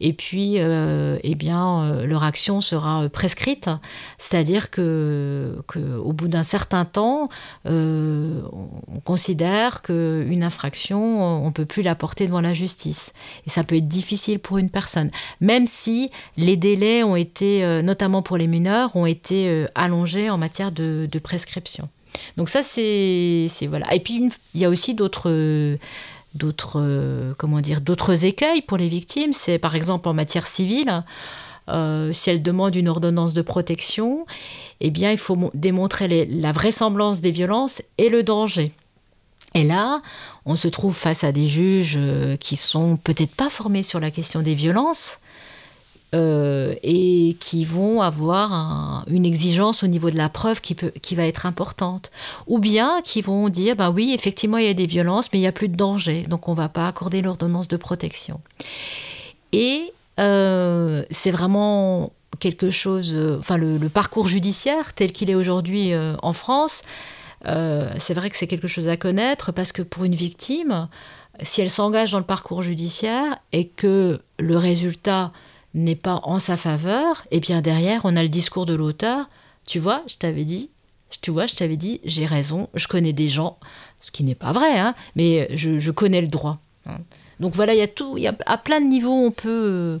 Et 0.00 0.12
puis 0.12 0.56
eh 0.56 1.34
bien 1.36 2.02
leur 2.04 2.24
action 2.24 2.60
sera 2.60 3.08
prescrite. 3.08 3.70
C'est-à-dire 4.18 4.70
que, 4.70 5.62
au 6.02 6.12
bout 6.12 6.26
d'un 6.26 6.42
certain 6.42 6.84
temps 6.84 7.28
on 7.64 9.00
considère 9.04 9.82
qu'une 9.82 10.42
infraction 10.42 11.44
on 11.46 11.52
peut 11.52 11.66
plus 11.66 11.82
la 11.82 11.94
porter 11.94 12.26
devant 12.26 12.40
la 12.40 12.54
justice. 12.54 13.12
Et 13.46 13.50
ça 13.50 13.62
peut 13.62 13.76
être 13.76 13.86
difficile 13.86 14.40
pour 14.40 14.58
une 14.58 14.70
personne. 14.70 15.10
Même 15.40 15.68
si 15.68 16.10
les 16.36 16.56
délais 16.56 17.04
ont 17.04 17.16
été 17.16 17.82
notamment 17.82 18.22
pour 18.22 18.36
les 18.36 18.48
mineurs 18.48 18.96
ont 18.96 19.06
été 19.06 19.66
allongé 19.82 20.30
en 20.30 20.38
matière 20.38 20.72
de, 20.72 21.08
prescription. 21.22 21.88
Donc 22.36 22.48
ça, 22.48 22.62
c'est 22.62 23.48
voilà. 23.68 23.92
Et 23.94 24.00
puis 24.00 24.28
il 24.54 24.60
y 24.60 24.64
a 24.64 24.68
aussi 24.68 24.94
d'autres 24.94 25.78
d'autres 26.34 27.34
comment 27.38 27.60
dire 27.60 27.80
d'autres 27.80 28.24
écueils 28.24 28.62
pour 28.62 28.76
les 28.76 28.88
victimes. 28.88 29.32
C'est 29.32 29.58
par 29.58 29.74
exemple 29.74 30.08
en 30.08 30.14
matière 30.14 30.46
civile. 30.46 31.04
Euh, 31.68 32.12
si 32.12 32.30
elles 32.30 32.42
demandent 32.42 32.74
une 32.74 32.88
ordonnance 32.88 33.34
de 33.34 33.42
protection, 33.42 34.26
eh 34.80 34.90
bien, 34.90 35.12
il 35.12 35.18
faut 35.18 35.50
démontrer 35.54 36.26
la 36.26 36.52
vraisemblance 36.52 37.20
des 37.20 37.30
violences 37.30 37.82
et 37.98 38.08
le 38.08 38.22
danger. 38.22 38.72
Et 39.54 39.64
là, 39.64 40.02
on 40.44 40.56
se 40.56 40.68
trouve 40.68 40.96
face 40.96 41.24
à 41.24 41.32
des 41.32 41.46
juges 41.46 41.96
euh, 41.96 42.36
qui 42.36 42.56
sont 42.56 42.96
peut-être 42.96 43.34
pas 43.34 43.50
formés 43.50 43.82
sur 43.82 44.00
la 44.00 44.10
question 44.10 44.40
des 44.40 44.54
violences, 44.54 45.18
euh, 46.14 46.74
et 46.82 47.38
qui 47.40 47.64
vont 47.64 48.02
avoir 48.02 49.02
une 49.08 49.24
exigence 49.24 49.82
au 49.82 49.86
niveau 49.86 50.10
de 50.10 50.16
la 50.18 50.28
preuve 50.28 50.60
qui, 50.60 50.74
peut, 50.74 50.92
qui 51.00 51.14
va 51.14 51.24
être 51.24 51.46
importante. 51.46 52.10
Ou 52.46 52.58
bien 52.58 53.00
qui 53.02 53.22
vont 53.22 53.48
dire, 53.48 53.76
bah 53.76 53.90
oui, 53.90 54.12
effectivement, 54.12 54.58
il 54.58 54.66
y 54.66 54.68
a 54.68 54.74
des 54.74 54.86
violences, 54.86 55.32
mais 55.32 55.38
il 55.38 55.42
n'y 55.42 55.48
a 55.48 55.52
plus 55.52 55.68
de 55.68 55.76
danger, 55.76 56.26
donc 56.28 56.48
on 56.48 56.50
ne 56.50 56.56
va 56.58 56.68
pas 56.68 56.86
accorder 56.86 57.22
l'ordonnance 57.22 57.66
de 57.66 57.78
protection. 57.78 58.42
Et 59.52 59.90
euh, 60.20 61.02
c'est 61.10 61.30
vraiment 61.30 62.12
quelque 62.40 62.68
chose, 62.68 63.14
euh, 63.14 63.38
enfin 63.38 63.56
le, 63.56 63.78
parcours 63.88 64.28
judiciaire 64.28 64.92
tel 64.92 65.12
qu'il 65.12 65.30
est 65.30 65.34
aujourd'hui 65.34 65.92
en 66.22 66.34
France, 66.34 66.82
c'est 67.44 68.14
vrai 68.14 68.28
que 68.28 68.36
c'est 68.36 68.46
quelque 68.46 68.68
chose 68.68 68.88
à 68.88 68.96
connaître 68.96 69.50
parce 69.50 69.72
que 69.72 69.82
pour 69.82 70.04
une 70.04 70.14
victime, 70.14 70.88
si 71.42 71.62
elle 71.62 71.70
s'engage 71.70 72.12
dans 72.12 72.18
le 72.18 72.24
parcours 72.24 72.62
judiciaire 72.62 73.38
et 73.52 73.66
que 73.66 74.20
le 74.38 74.56
résultat 74.58 75.32
n'est 75.74 75.96
pas 75.96 76.20
en 76.24 76.38
sa 76.38 76.56
faveur, 76.56 77.24
et 77.30 77.40
bien 77.40 77.60
derrière, 77.60 78.02
on 78.04 78.16
a 78.16 78.22
le 78.22 78.28
discours 78.28 78.66
de 78.66 78.74
l'auteur. 78.74 79.28
Tu 79.66 79.78
vois, 79.78 80.02
je 80.06 80.16
t'avais 80.16 80.44
dit, 80.44 80.70
tu 81.20 81.30
vois, 81.30 81.46
je 81.46 81.54
t'avais 81.54 81.76
dit, 81.76 82.00
j'ai 82.04 82.26
raison, 82.26 82.68
je 82.74 82.88
connais 82.88 83.12
des 83.12 83.28
gens, 83.28 83.58
ce 84.00 84.10
qui 84.10 84.24
n'est 84.24 84.34
pas 84.34 84.52
vrai, 84.52 84.78
hein, 84.78 84.94
mais 85.16 85.48
je, 85.56 85.90
connais 85.90 86.20
le 86.20 86.28
droit. 86.28 86.58
Hein. 86.86 86.98
Donc 87.40 87.54
voilà, 87.54 87.74
il 87.74 87.78
y 87.78 87.82
a 87.82 87.88
tout, 87.88 88.16
il 88.16 88.22
y 88.22 88.28
a 88.28 88.36
à 88.46 88.58
plein 88.58 88.80
de 88.80 88.86
niveaux, 88.86 89.12
on 89.12 89.30
peut 89.30 90.00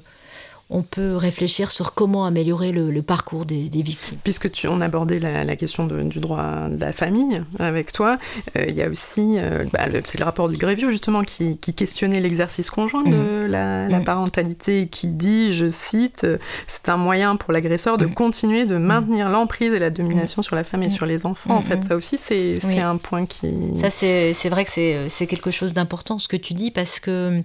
on 0.72 0.82
peut 0.82 1.16
réfléchir 1.16 1.70
sur 1.70 1.94
comment 1.94 2.24
améliorer 2.24 2.72
le, 2.72 3.02
parcours 3.02 3.44
des, 3.44 3.68
victimes. 3.72 4.18
Puisque 4.24 4.50
tu 4.50 4.68
en 4.68 4.80
abordé 4.80 5.20
la, 5.20 5.44
la 5.44 5.56
question 5.56 5.86
du 5.86 6.18
droit 6.18 6.68
de 6.68 6.80
la 6.80 6.92
famille 6.92 7.42
avec 7.58 7.92
toi, 7.92 8.18
euh, 8.56 8.64
il 8.68 8.74
y 8.74 8.82
a 8.82 8.88
aussi, 8.88 9.36
euh, 9.36 9.64
bah, 9.72 9.80
c'est 10.04 10.18
le 10.18 10.24
rapport 10.24 10.48
du 10.48 10.56
Grévieux 10.56 10.90
justement 10.90 11.22
qui, 11.22 11.58
questionnait 11.58 12.20
l'exercice 12.20 12.70
conjoint 12.70 13.02
de 13.02 13.46
mmh. 13.46 13.50
la, 13.50 14.00
mmh. 14.00 14.04
parentalité 14.04 14.82
et 14.82 14.86
qui 14.88 15.08
dit, 15.08 15.54
je 15.54 15.68
cite, 15.68 16.26
c'est 16.66 16.88
un 16.88 16.96
moyen 16.96 17.36
pour 17.36 17.52
l'agresseur 17.52 17.98
de 17.98 18.06
mmh. 18.06 18.14
continuer 18.14 18.64
de 18.64 18.76
maintenir 18.76 19.28
l'emprise 19.28 19.72
et 19.72 19.78
la 19.78 19.90
domination 19.90 20.42
sur 20.42 20.56
la 20.56 20.64
femme 20.64 20.82
et 20.82 20.88
sur 20.88 21.06
les 21.06 21.26
enfants. 21.26 21.54
En 21.54 21.62
fait, 21.62 21.84
ça 21.84 21.96
aussi, 21.96 22.18
c'est 22.18 22.80
un 22.80 22.96
point 22.96 23.26
qui... 23.26 23.78
Ça, 23.78 23.90
c'est 23.90 24.48
vrai 24.48 24.64
que 24.64 24.70
c'est 25.08 25.26
quelque 25.26 25.50
chose 25.50 25.74
d'important 25.74 26.18
ce 26.18 26.28
que 26.28 26.36
tu 26.36 26.54
dis 26.54 26.70
parce 26.70 26.98
que... 26.98 27.42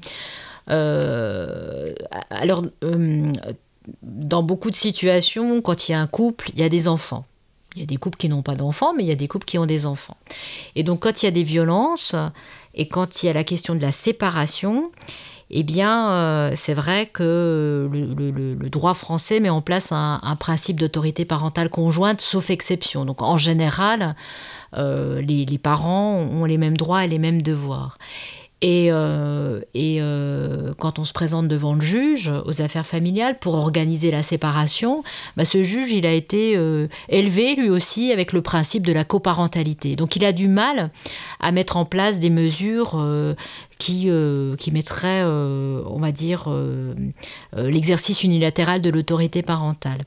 Euh, 0.70 1.94
alors, 2.30 2.64
euh, 2.84 3.32
dans 4.02 4.44
beaucoup 4.44 4.72
de 4.72 4.76
situations, 4.76 5.62
quand 5.62 5.88
il 5.88 5.94
y 5.94 5.96
a 5.96 6.00
un 6.00 6.08
couple, 6.08 6.50
il 6.54 6.60
y 6.60 6.64
a 6.64 6.70
des 6.70 6.88
enfants. 6.88 7.26
Il 7.76 7.82
y 7.82 7.84
a 7.84 7.86
des 7.86 7.98
couples 7.98 8.18
qui 8.18 8.28
n'ont 8.28 8.42
pas 8.42 8.56
d'enfants, 8.56 8.94
mais 8.96 9.04
il 9.04 9.08
y 9.08 9.12
a 9.12 9.16
des 9.16 9.28
couples 9.28 9.46
qui 9.46 9.58
ont 9.58 9.66
des 9.66 9.86
enfants. 9.86 10.18
Et 10.76 10.84
donc, 10.84 11.02
quand 11.02 11.22
il 11.22 11.26
y 11.26 11.30
a 11.30 11.32
des 11.32 11.44
violences 11.44 12.16
et 12.74 12.88
quand 12.88 13.22
il 13.22 13.28
y 13.28 13.30
a 13.30 13.34
la 13.34 13.44
question 13.44 13.76
de 13.76 13.82
la 13.82 13.92
séparation, 13.92 14.92
eh 15.50 15.64
bien, 15.64 16.12
euh, 16.12 16.52
c'est 16.56 16.74
vrai 16.74 17.06
que 17.06 17.88
le, 17.92 18.70
droit 18.70 18.96
français 18.96 19.40
met 19.40 19.50
en 19.50 19.62
place 19.62 19.92
un, 19.92 20.36
principe 20.40 20.80
d'autorité 20.80 21.24
parentale 21.24 21.70
conjointe, 21.70 22.20
sauf 22.20 22.50
exception. 22.50 23.06
Donc, 23.06 23.22
en 23.22 23.38
général, 23.38 24.16
les, 24.76 25.46
les, 25.46 25.58
parents 25.58 26.16
ont 26.16 26.46
les 26.46 26.58
mêmes 26.58 26.78
droits 26.78 27.06
et 27.06 27.08
les 27.08 27.20
mêmes 27.20 27.42
devoirs. 27.42 27.98
Et, 28.62 28.88
euh, 28.92 29.62
euh, 29.76 30.74
quand 30.80 30.98
on 30.98 31.06
se 31.06 31.14
présente 31.14 31.48
devant 31.48 31.76
le 31.76 31.82
juge 31.82 32.32
aux 32.46 32.62
affaires 32.62 32.88
familiales 32.88 33.38
pour 33.38 33.54
organiser 33.54 34.10
la 34.10 34.24
séparation, 34.24 35.04
bah 35.36 35.46
ce 35.46 35.62
juge, 35.62 35.92
il 35.92 36.08
a 36.08 36.12
été 36.12 36.58
euh, 36.58 36.88
élevé 37.10 37.56
lui 37.56 37.70
aussi 37.70 38.12
avec 38.12 38.34
le 38.34 38.42
principe 38.42 38.86
de 38.86 38.94
la 38.94 39.04
coparentalité. 39.04 39.96
Donc 39.96 40.16
il 40.16 40.26
a 40.26 40.32
du 40.32 40.48
mal 40.48 40.90
à 41.40 41.52
mettre 41.52 41.78
en 41.78 41.86
place 41.86 42.18
des 42.18 42.32
mesures 42.32 43.00
qui, 43.78 44.06
euh, 44.08 44.56
qui 44.56 44.72
mettrait, 44.72 45.22
euh, 45.24 45.82
on 45.86 46.00
va 46.00 46.12
dire, 46.12 46.46
euh, 46.48 46.94
l'exercice 47.56 48.24
unilatéral 48.24 48.82
de 48.82 48.90
l'autorité 48.90 49.42
parentale. 49.42 50.04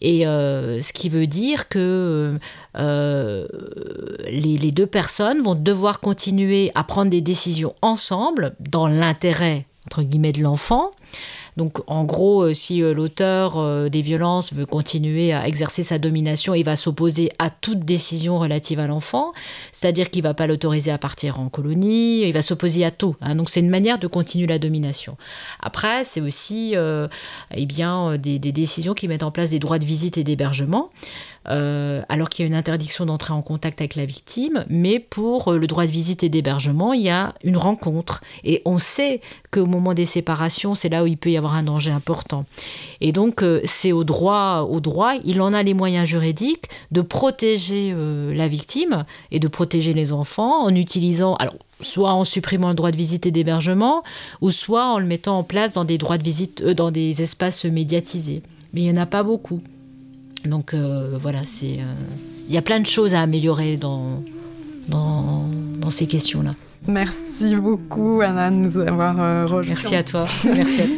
Et 0.00 0.20
ce 0.22 0.92
qui 0.92 1.08
veut 1.08 1.26
dire 1.26 1.68
que 1.68 2.38
les, 2.76 4.58
les, 4.58 4.70
deux 4.70 4.86
personnes 4.86 5.42
vont 5.42 5.54
devoir 5.54 6.00
continuer 6.00 6.70
à 6.74 6.84
prendre 6.84 7.10
des 7.10 7.20
décisions 7.20 7.74
ensemble 7.82 8.54
dans 8.60 8.88
l'intérêt, 8.88 9.66
entre 9.86 10.02
guillemets, 10.02 10.32
de 10.32 10.42
l'enfant, 10.42 10.92
donc 11.58 11.80
en 11.88 12.04
gros, 12.04 12.42
euh, 12.44 12.54
si 12.54 12.82
euh, 12.82 12.94
l'auteur 12.94 13.58
euh, 13.58 13.88
des 13.88 14.00
violences 14.00 14.54
veut 14.54 14.64
continuer 14.64 15.32
à 15.32 15.48
exercer 15.48 15.82
sa 15.82 15.98
domination, 15.98 16.54
il 16.54 16.62
va 16.62 16.76
s'opposer 16.76 17.32
à 17.40 17.50
toute 17.50 17.80
décision 17.80 18.38
relative 18.38 18.78
à 18.78 18.86
l'enfant, 18.86 19.32
c'est-à-dire 19.72 20.08
qu'il 20.08 20.22
ne 20.22 20.28
va 20.28 20.34
pas 20.34 20.46
l'autoriser 20.46 20.92
à 20.92 20.98
partir 20.98 21.40
en 21.40 21.48
colonie, 21.48 22.20
il 22.20 22.32
va 22.32 22.42
s'opposer 22.42 22.84
à 22.84 22.92
tout. 22.92 23.16
Hein. 23.20 23.34
Donc 23.34 23.50
c'est 23.50 23.58
une 23.58 23.70
manière 23.70 23.98
de 23.98 24.06
continuer 24.06 24.46
la 24.46 24.60
domination. 24.60 25.16
Après, 25.60 26.04
c'est 26.04 26.20
aussi 26.20 26.74
eh 26.76 27.66
bien, 27.66 28.16
des, 28.16 28.38
des, 28.38 28.52
décisions 28.52 28.94
qui 28.94 29.08
mettent 29.08 29.24
en 29.24 29.32
place 29.32 29.50
des 29.50 29.58
droits 29.58 29.80
de 29.80 29.84
visite 29.84 30.16
et 30.16 30.22
d'hébergement. 30.24 30.90
Euh, 31.50 32.02
alors 32.08 32.28
qu'il 32.28 32.44
y 32.44 32.46
a 32.46 32.48
une 32.48 32.54
interdiction 32.54 33.06
d'entrer 33.06 33.32
en 33.32 33.42
contact 33.42 33.80
avec 33.80 33.94
la 33.94 34.04
victime, 34.04 34.64
mais 34.68 34.98
pour 34.98 35.52
euh, 35.52 35.58
le 35.58 35.66
droit 35.66 35.86
de 35.86 35.90
visite 35.90 36.22
et 36.22 36.28
d'hébergement, 36.28 36.92
il 36.92 37.02
y 37.02 37.10
a 37.10 37.34
une 37.42 37.56
rencontre. 37.56 38.22
Et 38.44 38.60
on 38.64 38.78
sait 38.78 39.20
qu'au 39.50 39.66
moment 39.66 39.94
des 39.94 40.04
séparations, 40.04 40.74
c'est 40.74 40.88
là 40.88 41.04
où 41.04 41.06
il 41.06 41.16
peut 41.16 41.30
y 41.30 41.36
avoir 41.36 41.54
un 41.54 41.62
danger 41.62 41.90
important. 41.90 42.44
Et 43.00 43.12
donc, 43.12 43.42
euh, 43.42 43.60
c'est 43.64 43.92
au 43.92 44.04
droit, 44.04 44.68
au 44.68 44.80
droit, 44.80 45.14
il 45.24 45.40
en 45.40 45.54
a 45.54 45.62
les 45.62 45.74
moyens 45.74 46.06
juridiques 46.06 46.68
de 46.90 47.00
protéger 47.00 47.94
la 48.34 48.48
victime 48.48 49.04
et 49.30 49.38
de 49.38 49.48
protéger 49.48 49.94
les 49.94 50.12
enfants 50.12 50.64
en 50.64 50.74
utilisant, 50.74 51.34
alors, 51.36 51.54
soit 51.80 52.12
en 52.12 52.24
supprimant 52.24 52.68
le 52.68 52.74
droit 52.74 52.90
de 52.90 52.96
visite 52.96 53.26
et 53.26 53.30
d'hébergement, 53.30 54.02
ou 54.40 54.50
soit 54.50 54.86
en 54.86 54.98
le 54.98 55.06
mettant 55.06 55.38
en 55.38 55.44
place 55.44 55.72
dans 55.72 55.84
des 55.84 55.98
droits 55.98 56.18
de 56.18 56.22
visite, 56.22 56.64
dans 56.64 56.90
des 56.90 57.22
espaces 57.22 57.64
médiatisés. 57.64 58.42
Mais 58.72 58.82
il 58.82 58.92
n'y 58.92 58.98
en 58.98 59.02
a 59.02 59.06
pas 59.06 59.22
beaucoup. 59.22 59.62
Donc 60.44 60.74
voilà, 60.74 61.40
c'est, 61.46 61.78
il 62.48 62.54
y 62.54 62.58
a 62.58 62.62
plein 62.62 62.80
de 62.80 62.86
choses 62.86 63.14
à 63.14 63.20
améliorer 63.20 63.76
dans, 63.76 64.22
dans, 64.88 65.44
dans 65.80 65.90
ces 65.90 66.06
questions-là. 66.06 66.54
Merci 66.86 67.56
beaucoup 67.56 68.20
Anna 68.22 68.50
de 68.50 68.56
nous 68.56 68.78
avoir 68.78 69.20
euh, 69.20 69.46
rejoints. 69.46 69.74
Merci 69.74 69.96
à 69.96 70.02
toi. 70.02 70.24
Merci 70.44 70.80
à 70.80 70.86
toi. 70.86 70.94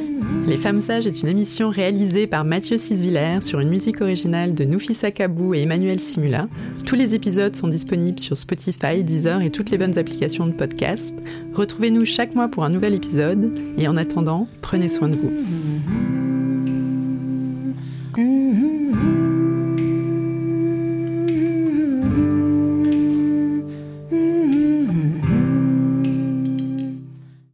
Les 0.46 0.56
Femmes 0.56 0.80
Sages 0.80 1.06
est 1.06 1.22
une 1.22 1.28
émission 1.28 1.70
réalisée 1.70 2.26
par 2.26 2.44
Mathieu 2.44 2.76
Sisvillers 2.76 3.40
sur 3.40 3.60
une 3.60 3.70
musique 3.70 4.00
originale 4.00 4.54
de 4.54 4.64
Noufissa 4.64 5.10
Kabou 5.10 5.54
et 5.54 5.62
Emmanuel 5.62 5.98
Simula. 5.98 6.48
Tous 6.84 6.94
les 6.94 7.14
épisodes 7.14 7.56
sont 7.56 7.68
disponibles 7.68 8.20
sur 8.20 8.36
Spotify, 8.36 9.02
Deezer 9.02 9.40
et 9.42 9.50
toutes 9.50 9.70
les 9.70 9.78
bonnes 9.78 9.98
applications 9.98 10.46
de 10.46 10.52
podcast. 10.52 11.14
Retrouvez-nous 11.54 12.04
chaque 12.04 12.34
mois 12.34 12.48
pour 12.48 12.64
un 12.64 12.70
nouvel 12.70 12.94
épisode 12.94 13.52
et 13.78 13.88
en 13.88 13.96
attendant, 13.96 14.46
prenez 14.60 14.88
soin 14.88 15.08
de 15.08 15.16
vous. 15.16 15.32